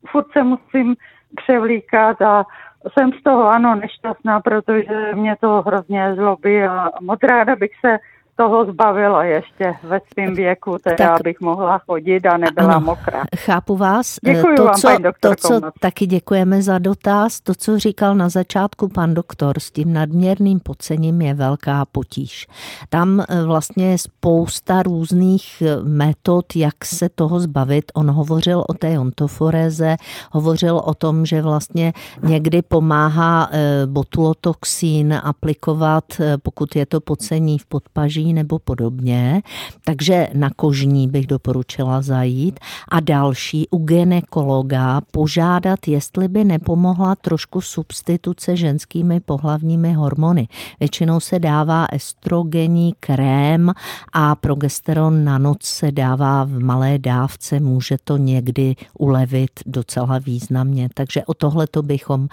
furt 0.06 0.26
se 0.32 0.42
musím 0.42 0.96
převlíkat 1.36 2.22
a 2.22 2.44
jsem 2.92 3.12
z 3.12 3.22
toho 3.22 3.48
ano 3.48 3.74
nešťastná, 3.74 4.40
protože 4.40 5.10
mě 5.14 5.36
to 5.40 5.62
hrozně 5.62 6.14
zlobí 6.14 6.62
a 6.62 6.90
moc 7.00 7.18
ráda 7.22 7.56
bych 7.56 7.70
se 7.86 7.98
toho 8.36 8.64
zbavila 8.72 9.24
ještě 9.24 9.74
ve 9.82 10.00
svém 10.12 10.34
věku, 10.34 10.76
teda 10.84 10.96
tak, 10.96 11.20
abych 11.20 11.40
mohla 11.40 11.78
chodit 11.78 12.26
a 12.26 12.36
nebyla 12.36 12.74
ano, 12.74 12.86
mokrá. 12.86 13.24
Chápu 13.36 13.76
vás. 13.76 14.16
Děkuji 14.24 14.56
to, 14.56 14.64
vám, 14.64 14.74
co, 14.74 14.88
to, 15.20 15.34
co 15.36 15.52
moc. 15.52 15.64
taky 15.80 16.06
děkujeme 16.06 16.62
za 16.62 16.78
dotaz, 16.78 17.40
to, 17.40 17.54
co 17.54 17.78
říkal 17.78 18.14
na 18.14 18.28
začátku 18.28 18.88
pan 18.88 19.14
doktor, 19.14 19.58
s 19.58 19.70
tím 19.70 19.92
nadměrným 19.92 20.60
podcením 20.60 21.22
je 21.22 21.34
velká 21.34 21.84
potíž. 21.92 22.46
Tam 22.88 23.20
eh, 23.20 23.44
vlastně 23.44 23.90
je 23.90 23.98
spousta 23.98 24.82
různých 24.82 25.62
eh, 25.62 25.82
metod, 25.82 26.56
jak 26.56 26.84
se 26.84 27.08
toho 27.08 27.40
zbavit. 27.40 27.84
On 27.94 28.10
hovořil 28.10 28.64
o 28.68 28.74
té 28.74 28.98
ontoforeze, 28.98 29.96
hovořil 30.32 30.76
o 30.84 30.94
tom, 30.94 31.26
že 31.26 31.42
vlastně 31.42 31.92
někdy 32.22 32.62
pomáhá 32.62 33.50
botulotoxín 33.86 35.20
aplikovat, 35.24 36.04
pokud 36.42 36.76
je 36.76 36.86
to 36.86 37.00
pocení 37.00 37.58
v 37.58 37.66
podpaží 37.66 38.23
nebo 38.32 38.58
podobně. 38.58 39.42
Takže 39.84 40.28
na 40.34 40.50
kožní 40.56 41.08
bych 41.08 41.26
doporučila 41.26 42.02
zajít. 42.02 42.60
A 42.88 43.00
další 43.00 43.68
u 43.70 43.78
ginekologa 43.78 45.00
požádat, 45.10 45.88
jestli 45.88 46.28
by 46.28 46.44
nepomohla 46.44 47.14
trošku 47.14 47.60
substituce 47.60 48.56
ženskými 48.56 49.20
pohlavními 49.20 49.92
hormony. 49.92 50.48
Většinou 50.80 51.20
se 51.20 51.38
dává 51.38 51.86
estrogenní 51.92 52.94
krém 53.00 53.72
a 54.12 54.34
progesteron 54.34 55.24
na 55.24 55.38
noc 55.38 55.62
se 55.62 55.92
dává 55.92 56.44
v 56.44 56.58
malé 56.58 56.98
dávce. 56.98 57.60
Může 57.60 57.96
to 58.04 58.16
někdy 58.16 58.74
ulevit 58.98 59.50
docela 59.66 60.18
významně. 60.18 60.88
Takže 60.94 61.24
o 61.24 61.34
tohle 61.34 61.66
to 61.66 61.82
bychom 61.82 62.28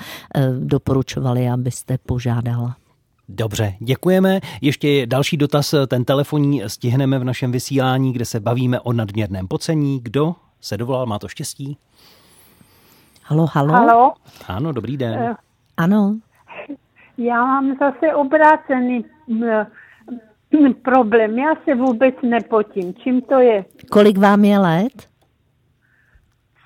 doporučovali, 0.60 1.50
abyste 1.50 1.98
požádala. 1.98 2.76
Dobře, 3.30 3.74
děkujeme. 3.80 4.40
Ještě 4.62 5.06
další 5.06 5.38
dotaz, 5.38 5.76
ten 5.88 6.06
telefonní 6.06 6.62
stihneme 6.68 7.20
v 7.20 7.24
našem 7.24 7.52
vysílání, 7.52 8.14
kde 8.14 8.26
se 8.26 8.40
bavíme 8.40 8.80
o 8.80 8.94
nadměrném 8.94 9.48
pocení. 9.48 10.00
Kdo 10.04 10.36
se 10.62 10.78
dovolal, 10.78 11.06
má 11.06 11.20
to 11.20 11.28
štěstí? 11.28 11.78
Halo, 13.24 13.48
halo. 13.54 13.74
Halo? 13.74 14.14
Ano, 14.48 14.72
dobrý 14.72 14.98
den. 14.98 15.14
Eh, 15.14 15.36
Ano. 15.78 16.16
Já 17.18 17.46
mám 17.46 17.78
zase 17.80 18.14
obrácený 18.16 19.06
m, 19.30 19.68
problém. 20.84 21.40
Já 21.40 21.54
se 21.66 21.76
vůbec 21.76 22.16
nepotím. 22.24 22.94
Čím 22.94 23.22
to 23.22 23.40
je? 23.40 23.66
Kolik 23.92 24.18
vám 24.18 24.46
je 24.46 24.60
let? 24.60 25.08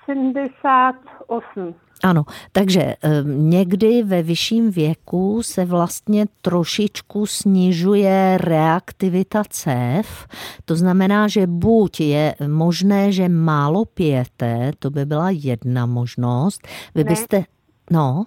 78. 0.06 1.76
Ano, 2.06 2.24
takže 2.52 2.96
někdy 3.26 4.04
ve 4.04 4.22
vyšším 4.22 4.72
věku 4.72 5.44
se 5.44 5.66
vlastně 5.66 6.26
trošičku 6.42 7.26
snižuje 7.26 8.38
reaktivita 8.38 9.44
cév. 9.50 10.28
To 10.66 10.76
znamená, 10.76 11.28
že 11.28 11.48
buď 11.48 12.00
je 12.00 12.36
možné, 12.48 13.12
že 13.12 13.30
málo 13.30 13.86
pijete, 13.86 14.72
to 14.80 14.90
by 14.90 15.06
byla 15.06 15.30
jedna 15.30 15.86
možnost. 15.86 16.68
Vy 16.96 17.04
Ne. 17.04 17.10
byste, 17.10 17.44
no, 17.92 18.26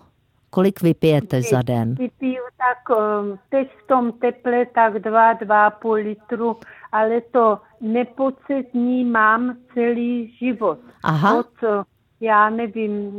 kolik 0.50 0.82
vypijete 0.82 1.42
za 1.42 1.62
den? 1.62 1.94
Vypiju 1.94 2.42
tak 2.58 2.98
um, 2.98 3.38
teď 3.50 3.68
v 3.84 3.86
tom 3.86 4.12
teple 4.12 4.66
tak 4.74 4.98
dva, 4.98 5.32
dva 5.32 5.70
půl 5.70 5.92
litru, 5.92 6.56
ale 6.92 7.20
to 7.20 7.58
nepocitní 7.80 9.04
mám 9.04 9.56
celý 9.74 10.36
život. 10.38 10.78
Aha. 11.04 11.38
Od, 11.38 11.62
uh, 11.62 11.82
já 12.20 12.50
nevím, 12.50 13.10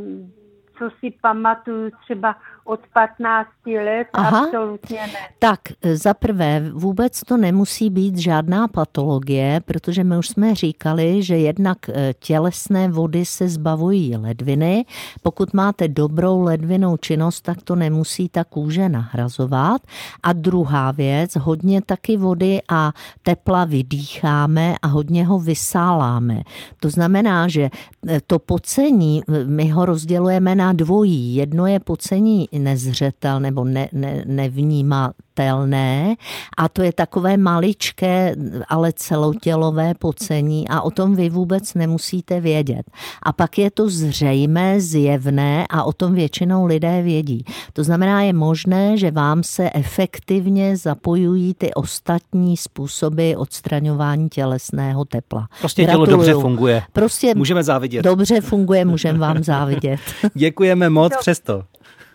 co 0.80 0.90
si 0.90 1.10
pamatuju, 1.10 1.90
třeba 2.04 2.36
od 2.70 2.80
15 2.94 3.48
let, 3.66 4.06
Aha. 4.12 4.44
absolutně 4.44 4.96
ne. 4.96 5.28
Tak 5.38 5.60
za 5.94 6.14
prvé, 6.14 6.70
vůbec 6.72 7.20
to 7.20 7.36
nemusí 7.36 7.90
být 7.90 8.18
žádná 8.18 8.68
patologie, 8.68 9.60
protože 9.64 10.04
my 10.04 10.18
už 10.18 10.28
jsme 10.28 10.54
říkali, 10.54 11.22
že 11.22 11.38
jednak 11.38 11.78
eh, 11.88 12.14
tělesné 12.18 12.88
vody 12.88 13.24
se 13.24 13.48
zbavují 13.48 14.16
ledviny. 14.16 14.84
Pokud 15.22 15.54
máte 15.54 15.88
dobrou 15.88 16.42
ledvinou 16.42 16.96
činnost, 16.96 17.40
tak 17.40 17.62
to 17.62 17.76
nemusí 17.76 18.28
ta 18.28 18.44
kůže 18.44 18.88
nahrazovat. 18.88 19.82
A 20.22 20.32
druhá 20.32 20.90
věc, 20.90 21.36
hodně 21.36 21.82
taky 21.82 22.16
vody 22.16 22.60
a 22.68 22.92
tepla 23.22 23.64
vydýcháme 23.64 24.74
a 24.82 24.86
hodně 24.86 25.26
ho 25.26 25.38
vysáláme. 25.38 26.42
To 26.80 26.90
znamená, 26.90 27.48
že 27.48 27.70
eh, 28.08 28.20
to 28.26 28.38
pocení, 28.38 29.22
my 29.46 29.68
ho 29.68 29.84
rozdělujeme 29.84 30.54
na 30.54 30.72
dvojí. 30.72 31.34
Jedno 31.34 31.66
je 31.66 31.80
pocení 31.80 32.48
nezřetel 32.64 33.40
nebo 33.40 33.64
ne, 33.64 33.88
ne, 33.92 34.24
nevnímatelné 34.26 36.14
a 36.58 36.68
to 36.68 36.82
je 36.82 36.92
takové 36.92 37.36
maličké, 37.36 38.36
ale 38.68 38.92
celotělové 38.92 39.94
pocení 39.94 40.68
a 40.68 40.80
o 40.80 40.90
tom 40.90 41.16
vy 41.16 41.30
vůbec 41.30 41.74
nemusíte 41.74 42.40
vědět. 42.40 42.82
A 43.22 43.32
pak 43.32 43.58
je 43.58 43.70
to 43.70 43.88
zřejmé, 43.88 44.80
zjevné 44.80 45.66
a 45.70 45.84
o 45.84 45.92
tom 45.92 46.14
většinou 46.14 46.66
lidé 46.66 47.02
vědí. 47.02 47.44
To 47.72 47.84
znamená, 47.84 48.22
je 48.22 48.32
možné, 48.32 48.96
že 48.96 49.10
vám 49.10 49.42
se 49.42 49.70
efektivně 49.74 50.76
zapojují 50.76 51.54
ty 51.54 51.74
ostatní 51.74 52.56
způsoby 52.56 53.32
odstraňování 53.36 54.28
tělesného 54.28 55.04
tepla. 55.04 55.48
Prostě 55.60 55.84
tělo 55.84 56.04
Gratuluju. 56.04 56.16
dobře 56.16 56.42
funguje. 56.42 56.82
Prostě 56.92 57.34
Můžeme 57.34 57.62
závidět. 57.62 58.04
Dobře 58.04 58.40
funguje, 58.40 58.84
můžeme 58.84 59.18
vám 59.18 59.42
závidět. 59.44 60.00
Děkujeme 60.34 60.90
moc 60.90 61.12
přesto. 61.20 61.62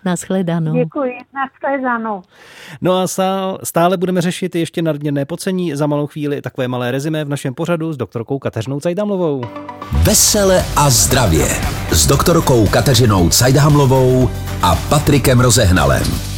Naschledanou. 0.05 0.73
Děkuji, 0.73 1.13
nashledanou. 1.33 2.21
No 2.81 2.97
a 2.97 3.07
stále 3.63 3.97
budeme 3.97 4.21
řešit 4.21 4.55
ještě 4.55 4.81
nadměrné 4.81 5.25
pocení. 5.25 5.75
Za 5.75 5.87
malou 5.87 6.07
chvíli 6.07 6.41
takové 6.41 6.67
malé 6.67 6.91
rezime 6.91 7.25
v 7.25 7.29
našem 7.29 7.53
pořadu 7.53 7.93
s 7.93 7.97
doktorkou 7.97 8.39
Kateřinou 8.39 8.79
Cajdamlovou. 8.79 9.43
Vesele 10.03 10.65
a 10.75 10.89
zdravě 10.89 11.45
s 11.91 12.07
doktorkou 12.07 12.67
Kateřinou 12.67 13.29
Cajdhamlovou 13.29 14.29
a 14.61 14.75
Patrikem 14.89 15.39
Rozehnalem. 15.39 16.34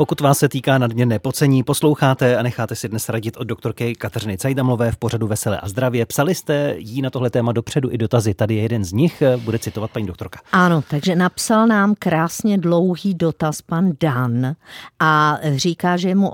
Pokud 0.00 0.20
vás 0.20 0.38
se 0.38 0.48
týká 0.48 0.78
nadměrné 0.78 1.18
pocení, 1.18 1.62
posloucháte 1.62 2.36
a 2.36 2.42
necháte 2.42 2.76
si 2.76 2.88
dnes 2.88 3.08
radit 3.08 3.36
od 3.36 3.44
doktorky 3.44 3.94
Kateřiny 3.94 4.38
Cajdamlové 4.38 4.92
v 4.92 4.96
pořadu 4.96 5.26
Veselé 5.26 5.60
a 5.60 5.68
zdravě. 5.68 6.06
Psali 6.06 6.34
jste 6.34 6.74
jí 6.78 7.02
na 7.02 7.10
tohle 7.10 7.30
téma 7.30 7.52
dopředu 7.52 7.88
i 7.92 7.98
dotazy. 7.98 8.34
Tady 8.34 8.54
je 8.54 8.62
jeden 8.62 8.84
z 8.84 8.92
nich, 8.92 9.22
bude 9.44 9.58
citovat 9.58 9.90
paní 9.90 10.06
doktorka. 10.06 10.40
Ano, 10.52 10.82
takže 10.90 11.16
napsal 11.16 11.66
nám 11.66 11.94
krásně 11.98 12.58
dlouhý 12.58 13.14
dotaz 13.14 13.62
pan 13.62 13.92
Dan 14.00 14.54
a 15.00 15.38
říká, 15.56 15.96
že 15.96 16.08
je 16.08 16.14
mu 16.14 16.32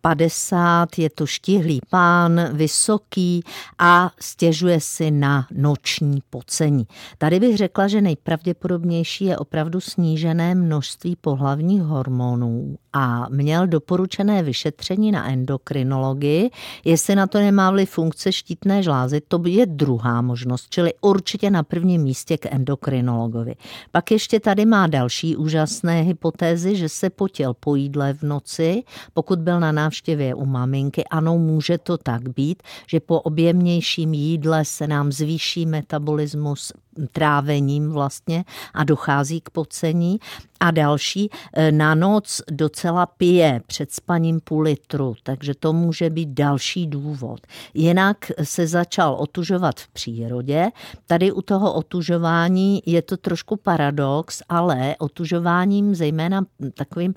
58, 0.00 1.02
je 1.02 1.10
to 1.10 1.26
štihlý 1.26 1.80
pán, 1.90 2.40
vysoký 2.52 3.42
a 3.78 4.10
stěžuje 4.20 4.80
si 4.80 5.10
na 5.10 5.46
noční 5.50 6.22
pocení. 6.30 6.86
Tady 7.18 7.40
bych 7.40 7.56
řekla, 7.56 7.88
že 7.88 8.00
nejpravděpodobnější 8.00 9.24
je 9.24 9.38
opravdu 9.38 9.80
snížené 9.80 10.54
množství 10.54 11.16
pohlavních 11.16 11.82
hormonů 11.82 12.76
a 13.00 13.28
měl 13.28 13.66
doporučené 13.66 14.42
vyšetření 14.42 15.12
na 15.12 15.30
endokrinologii, 15.30 16.50
jestli 16.84 17.14
na 17.14 17.26
to 17.26 17.38
nemá 17.38 17.70
vliv 17.70 17.90
funkce 17.90 18.32
štítné 18.32 18.82
žlázy, 18.82 19.20
to 19.28 19.42
je 19.46 19.66
druhá 19.66 20.22
možnost, 20.22 20.66
čili 20.70 20.92
určitě 21.00 21.50
na 21.50 21.62
prvním 21.62 22.02
místě 22.02 22.38
k 22.38 22.52
endokrinologovi. 22.52 23.54
Pak 23.92 24.10
ještě 24.10 24.40
tady 24.40 24.66
má 24.66 24.86
další 24.86 25.36
úžasné 25.36 26.02
hypotézy, 26.02 26.76
že 26.76 26.88
se 26.88 27.10
potěl 27.10 27.54
po 27.54 27.74
jídle 27.74 28.14
v 28.14 28.22
noci, 28.22 28.82
pokud 29.14 29.38
byl 29.38 29.60
na 29.60 29.72
návštěvě 29.72 30.34
u 30.34 30.44
maminky. 30.44 31.04
Ano, 31.04 31.38
může 31.38 31.78
to 31.78 31.98
tak 31.98 32.28
být, 32.28 32.62
že 32.86 33.00
po 33.00 33.20
objemnějším 33.20 34.14
jídle 34.14 34.64
se 34.64 34.86
nám 34.86 35.12
zvýší 35.12 35.66
metabolismus 35.66 36.72
trávením 37.12 37.90
vlastně 37.90 38.44
a 38.74 38.84
dochází 38.84 39.40
k 39.40 39.50
pocení. 39.50 40.18
A 40.60 40.70
další, 40.70 41.30
e, 41.52 41.72
na 41.72 41.94
noc 41.94 42.40
docela 42.50 43.06
pije 43.06 43.60
před 43.66 43.92
spaním 43.92 44.40
půl 44.40 44.62
litru, 44.62 45.14
takže 45.22 45.54
to 45.54 45.72
může 45.72 46.10
být 46.10 46.28
další 46.28 46.86
důvod. 46.86 47.40
Jinak 47.74 48.16
se 48.42 48.66
začal 48.66 49.14
otužovat 49.14 49.80
v 49.80 49.88
přírodě. 49.88 50.70
Tady 51.06 51.32
u 51.32 51.42
toho 51.42 51.74
otužování 51.74 52.82
je 52.86 53.02
to 53.02 53.16
trošku 53.16 53.56
paradox, 53.56 54.42
ale 54.48 54.96
otužováním 54.98 55.94
zejména 55.94 56.44
takovým 56.74 57.14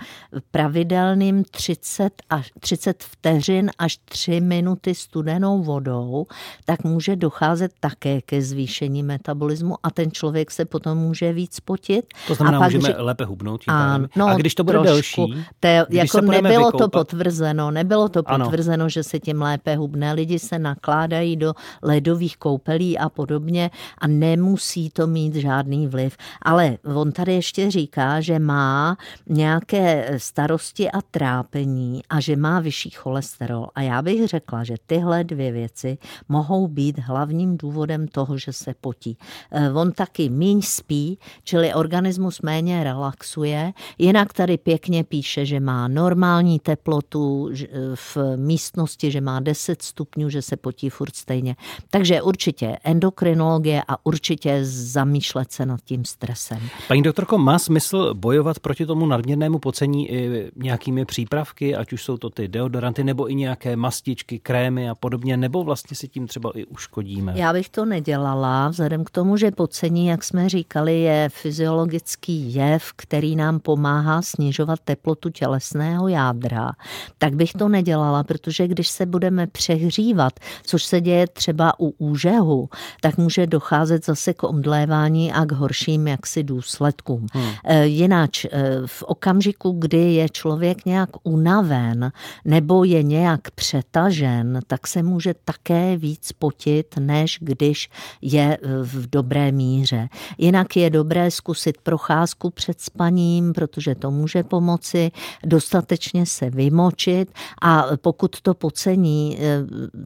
pravidelným 0.52 1.44
30, 1.44 2.14
až, 2.30 2.52
30 2.60 3.04
vteřin 3.04 3.72
až 3.78 3.98
3 3.98 4.42
minuty 4.42 4.96
studenou 4.96 5.64
vodou, 5.64 6.26
tak 6.66 6.84
může 6.84 7.16
docházet 7.16 7.72
také 7.80 8.22
ke 8.22 8.42
zvýšení 8.42 9.04
metabolismu 9.04 9.71
a 9.84 9.92
ten 9.92 10.12
člověk 10.12 10.52
se 10.52 10.66
potom 10.66 10.98
může 10.98 11.34
víc 11.34 11.60
potit. 11.60 12.06
To 12.28 12.36
znamená, 12.36 12.58
a 12.58 12.62
pak, 12.62 12.68
můžeme 12.74 12.90
že... 12.90 13.02
lépe 13.02 13.26
hubnout. 13.26 13.62
A, 13.68 14.00
no, 14.16 14.28
a 14.28 14.34
když 14.34 14.56
to 14.56 14.64
bude 14.64 14.80
trošku, 14.80 15.28
delší, 15.28 15.46
te, 15.60 15.86
jako 15.90 16.22
nebylo 16.22 16.66
vykoupat... 16.66 16.92
to 16.92 17.00
potvrzeno, 17.00 17.72
nebylo 17.72 18.10
to 18.10 18.22
Ano. 18.26 18.46
potvrzeno, 18.46 18.90
že 18.90 19.04
se 19.04 19.20
tím 19.20 19.42
lépe 19.42 19.76
hubne. 19.76 20.14
Lidi 20.14 20.40
se 20.40 20.60
nakládají 20.60 21.36
do 21.36 21.54
ledových 21.84 22.38
koupelí 22.38 22.98
a 22.98 23.10
podobně 23.10 23.72
a 23.98 24.08
nemusí 24.08 24.90
to 24.90 25.08
mít 25.08 25.36
žádný 25.36 25.88
vliv. 25.88 26.18
Ale 26.42 26.78
on 26.96 27.12
tady 27.12 27.34
ještě 27.34 27.72
říká, 27.72 28.22
že 28.22 28.40
má 28.40 28.98
nějaké 29.30 30.16
starosti 30.18 30.92
a 30.92 31.02
trápení 31.02 32.02
a 32.10 32.20
že 32.20 32.36
má 32.36 32.60
vyšší 32.60 32.90
cholesterol. 32.90 33.68
A 33.76 33.82
já 33.82 34.02
bych 34.02 34.28
řekla, 34.28 34.64
že 34.64 34.76
tyhle 34.86 35.24
dvě 35.24 35.52
věci 35.52 35.98
mohou 36.30 36.68
být 36.68 37.00
hlavním 37.00 37.58
důvodem 37.58 38.08
toho, 38.08 38.38
že 38.38 38.54
se 38.54 38.74
potí. 38.82 39.18
Eh, 39.62 39.72
On 39.74 39.92
taky 39.92 40.30
míň 40.30 40.62
spí, 40.62 41.20
čili 41.44 41.74
organismus 41.74 42.42
méně 42.42 42.84
relaxuje. 42.84 43.74
Jinak 43.98 44.34
tady 44.34 44.58
pěkně 44.58 45.04
píše, 45.04 45.46
že 45.46 45.60
má 45.60 45.88
normální 45.88 46.60
teplotu 46.60 47.50
že- 47.52 47.68
v 47.96 48.18
místnosti, 48.36 49.12
že 49.12 49.22
má 49.22 49.40
10 49.40 49.82
stupňů, 49.82 50.30
že 50.30 50.42
se 50.42 50.58
potí 50.58 50.90
furt 50.90 51.16
stejně. 51.16 51.56
Takže 51.90 52.22
určitě 52.22 52.78
endokrinologie 52.84 53.84
a 53.88 54.06
určitě 54.06 54.60
zamýšlet 54.64 55.52
se 55.52 55.66
nad 55.66 55.82
tím 55.82 56.06
stresem. 56.06 56.60
Paní 56.88 57.02
doktorko, 57.02 57.38
má 57.38 57.60
smysl 57.60 58.14
bojovat 58.14 58.60
proti 58.60 58.86
tomu 58.86 59.06
nadměrnému 59.06 59.60
pocení 59.60 60.12
i 60.12 60.52
nějakými 60.56 61.06
přípravky, 61.06 61.76
ať 61.76 61.94
už 61.94 62.04
jsou 62.04 62.18
to 62.18 62.30
ty 62.30 62.48
deodoranty, 62.48 63.04
nebo 63.04 63.32
i 63.32 63.36
nějaké 63.36 63.76
mastičky, 63.76 64.40
krémy 64.40 64.90
a 64.90 64.96
podobně, 64.96 65.38
nebo 65.38 65.64
vlastně 65.64 65.98
si 65.98 66.08
tím 66.08 66.28
třeba 66.28 66.52
i 66.56 66.66
uškodíme? 66.66 67.34
Já 67.36 67.54
bych 67.54 67.70
to 67.70 67.86
nedělala, 67.86 68.70
vzhledem 68.70 69.04
k 69.04 69.10
tomu, 69.10 69.38
že 69.38 69.51
pocení, 69.52 70.08
jak 70.08 70.24
jsme 70.24 70.50
říkali, 70.50 71.02
je 71.02 71.30
fyziologický 71.30 72.54
jev, 72.54 72.92
který 72.96 73.36
nám 73.36 73.60
pomáhá 73.60 74.22
snižovat 74.22 74.80
teplotu 74.84 75.30
tělesného 75.30 76.08
jádra, 76.08 76.72
tak 77.18 77.36
bych 77.36 77.54
to 77.54 77.70
nedělala, 77.70 78.24
protože 78.24 78.68
když 78.68 78.88
se 78.88 79.06
budeme 79.06 79.48
přehřívat, 79.48 80.34
což 80.64 80.84
se 80.84 81.02
děje 81.02 81.28
třeba 81.28 81.80
u 81.80 81.90
úžehu, 81.90 82.70
tak 83.02 83.18
může 83.18 83.48
docházet 83.48 84.06
zase 84.06 84.34
k 84.34 84.44
omdlévání 84.44 85.34
a 85.34 85.46
k 85.46 85.52
horším 85.52 86.08
jaksi 86.08 86.44
důsledkům. 86.44 87.28
Hmm. 87.34 87.52
Eh, 87.66 87.86
Jináč 87.86 88.46
eh, 88.46 88.50
v 88.86 89.04
okamžiku, 89.04 89.72
kdy 89.72 90.14
je 90.14 90.30
člověk 90.30 90.86
nějak 90.86 91.10
unaven 91.24 92.12
nebo 92.46 92.84
je 92.84 93.04
nějak 93.04 93.52
přetažen, 93.52 94.60
tak 94.68 94.88
se 94.88 95.04
může 95.04 95.34
také 95.46 95.98
víc 95.98 96.32
potit, 96.32 96.96
než 97.00 97.38
když 97.42 97.90
je 98.22 98.58
eh, 98.62 98.68
v 98.84 99.08
dobré 99.32 99.52
míře. 99.52 100.10
Jinak 100.38 100.76
je 100.76 100.90
dobré 100.90 101.32
zkusit 101.32 101.78
procházku 101.84 102.50
před 102.50 102.82
spaním, 102.82 103.54
protože 103.54 103.96
to 103.96 104.12
může 104.12 104.44
pomoci, 104.44 105.12
dostatečně 105.46 106.26
se 106.26 106.50
vymočit 106.50 107.32
a 107.62 107.86
pokud 108.02 108.42
to 108.42 108.54
pocení 108.54 109.38
eh, 109.40 109.64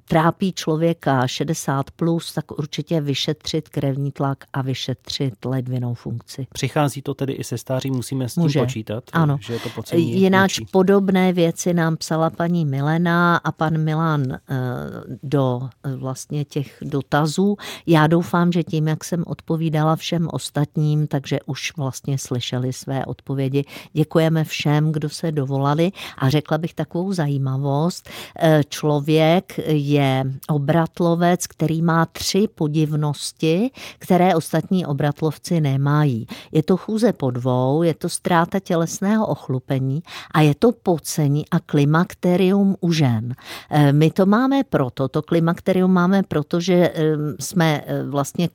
trápí 0.08 0.54
člověka 0.54 1.26
60+, 1.26 1.84
plus, 1.96 2.34
tak 2.34 2.52
určitě 2.52 3.02
vyšetřit 3.02 3.70
krevní 3.70 4.12
tlak 4.12 4.44
a 4.54 4.62
vyšetřit 4.62 5.46
ledvinou 5.46 5.94
funkci. 5.94 6.48
Přichází 6.54 7.02
to 7.02 7.14
tedy 7.14 7.34
i 7.34 7.44
se 7.44 7.58
stáří, 7.58 7.92
musíme 7.92 8.30
s 8.30 8.34
tím 8.34 8.44
Může. 8.44 8.60
počítat, 8.60 9.04
Ano. 9.14 9.38
že 9.42 9.60
to 9.60 9.70
pocení 9.70 10.22
Jináč 10.22 10.60
větší. 10.60 10.72
podobné 10.72 11.34
věci 11.34 11.74
nám 11.74 11.98
psala 11.98 12.30
paní 12.30 12.66
Milena 12.66 13.38
a 13.38 13.52
pan 13.52 13.78
Milan 13.78 14.24
eh, 14.34 14.40
do 15.24 15.62
eh, 15.84 15.96
vlastně 15.96 16.46
těch 16.46 16.78
dotazů. 16.82 17.56
Já 17.88 18.08
doufám, 18.08 18.52
že 18.52 18.64
tím, 18.64 18.88
jak 18.88 19.04
jsem 19.16 19.24
odpovídala 19.28 19.96
všem 19.96 20.28
ostatním, 20.32 21.08
takže 21.08 21.40
už 21.46 21.74
vlastně 21.78 22.18
slyšeli 22.18 22.74
své 22.74 23.06
odpovědi. 23.06 23.64
Děkujeme 23.94 24.44
všem, 24.44 24.92
kdo 24.92 25.10
se 25.10 25.32
dovolali 25.32 25.92
a 26.18 26.30
řekla 26.30 26.58
bych 26.58 26.74
takovou 26.74 27.14
zajímavost. 27.14 28.10
Eh, 28.40 28.62
Člověk 28.70 29.60
je 29.68 30.24
obratlovec, 30.50 31.48
který 31.48 31.82
má 31.82 32.06
tři 32.06 32.48
podivnosti, 32.56 33.72
které 34.00 34.36
ostatní 34.36 34.86
obratlovci 34.86 35.62
nemají. 35.62 36.28
Je 36.52 36.64
to 36.64 36.78
chůze 36.78 37.14
po 37.14 37.32
dvou, 37.32 37.84
je 37.84 37.94
to 37.94 38.10
ztráta 38.10 38.60
tělesného 38.60 39.28
ochlupení 39.28 40.04
a 40.32 40.42
je 40.42 40.56
to 40.56 40.72
pocení 40.72 41.46
a 41.52 41.60
klimakterium 41.60 42.76
u 42.82 42.92
žen. 42.92 43.36
Eh, 43.72 43.94
My 43.94 44.12
to 44.12 44.26
máme 44.26 44.64
proto, 44.68 45.08
to 45.08 45.22
klimakterium 45.22 45.92
máme 45.92 46.24
proto, 46.24 46.60
že 46.60 46.76
eh, 46.76 47.16
jsme 47.40 47.84
vlastně 48.10 48.50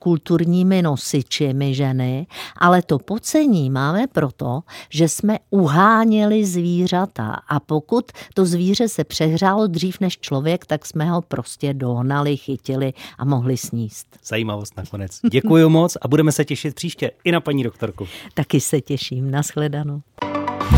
kulturními 0.51 0.81
nosiči, 0.81 1.53
my 1.53 1.73
ženy, 1.73 2.27
ale 2.57 2.81
to 2.81 2.99
pocení 2.99 3.69
máme 3.69 4.07
proto, 4.07 4.61
že 4.89 5.09
jsme 5.09 5.37
uháněli 5.49 6.45
zvířata 6.45 7.39
a 7.47 7.59
pokud 7.59 8.11
to 8.33 8.45
zvíře 8.45 8.89
se 8.89 9.03
přehrálo 9.03 9.67
dřív 9.67 9.99
než 9.99 10.17
člověk, 10.19 10.65
tak 10.65 10.85
jsme 10.85 11.05
ho 11.09 11.21
prostě 11.21 11.73
dohnali, 11.73 12.37
chytili 12.37 12.93
a 13.17 13.25
mohli 13.25 13.57
sníst. 13.57 14.07
Zajímavost 14.25 14.77
nakonec. 14.77 15.19
Děkuji 15.31 15.69
moc 15.69 15.97
a 16.01 16.07
budeme 16.07 16.31
se 16.31 16.45
těšit 16.45 16.75
příště 16.75 17.11
i 17.23 17.31
na 17.31 17.41
paní 17.41 17.63
doktorku. 17.63 18.07
Taky 18.33 18.61
se 18.61 18.81
těším. 18.81 19.31
Naschledanou. 19.31 20.01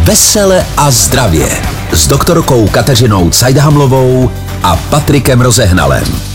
Vesele 0.03 0.65
a 0.77 0.91
zdravě 0.91 1.47
s 1.91 2.07
doktorkou 2.07 2.67
Kateřinou 2.67 3.29
Cajdhamlovou 3.29 4.31
a 4.63 4.75
Patrikem 4.75 5.41
Rozehnalem. 5.41 6.32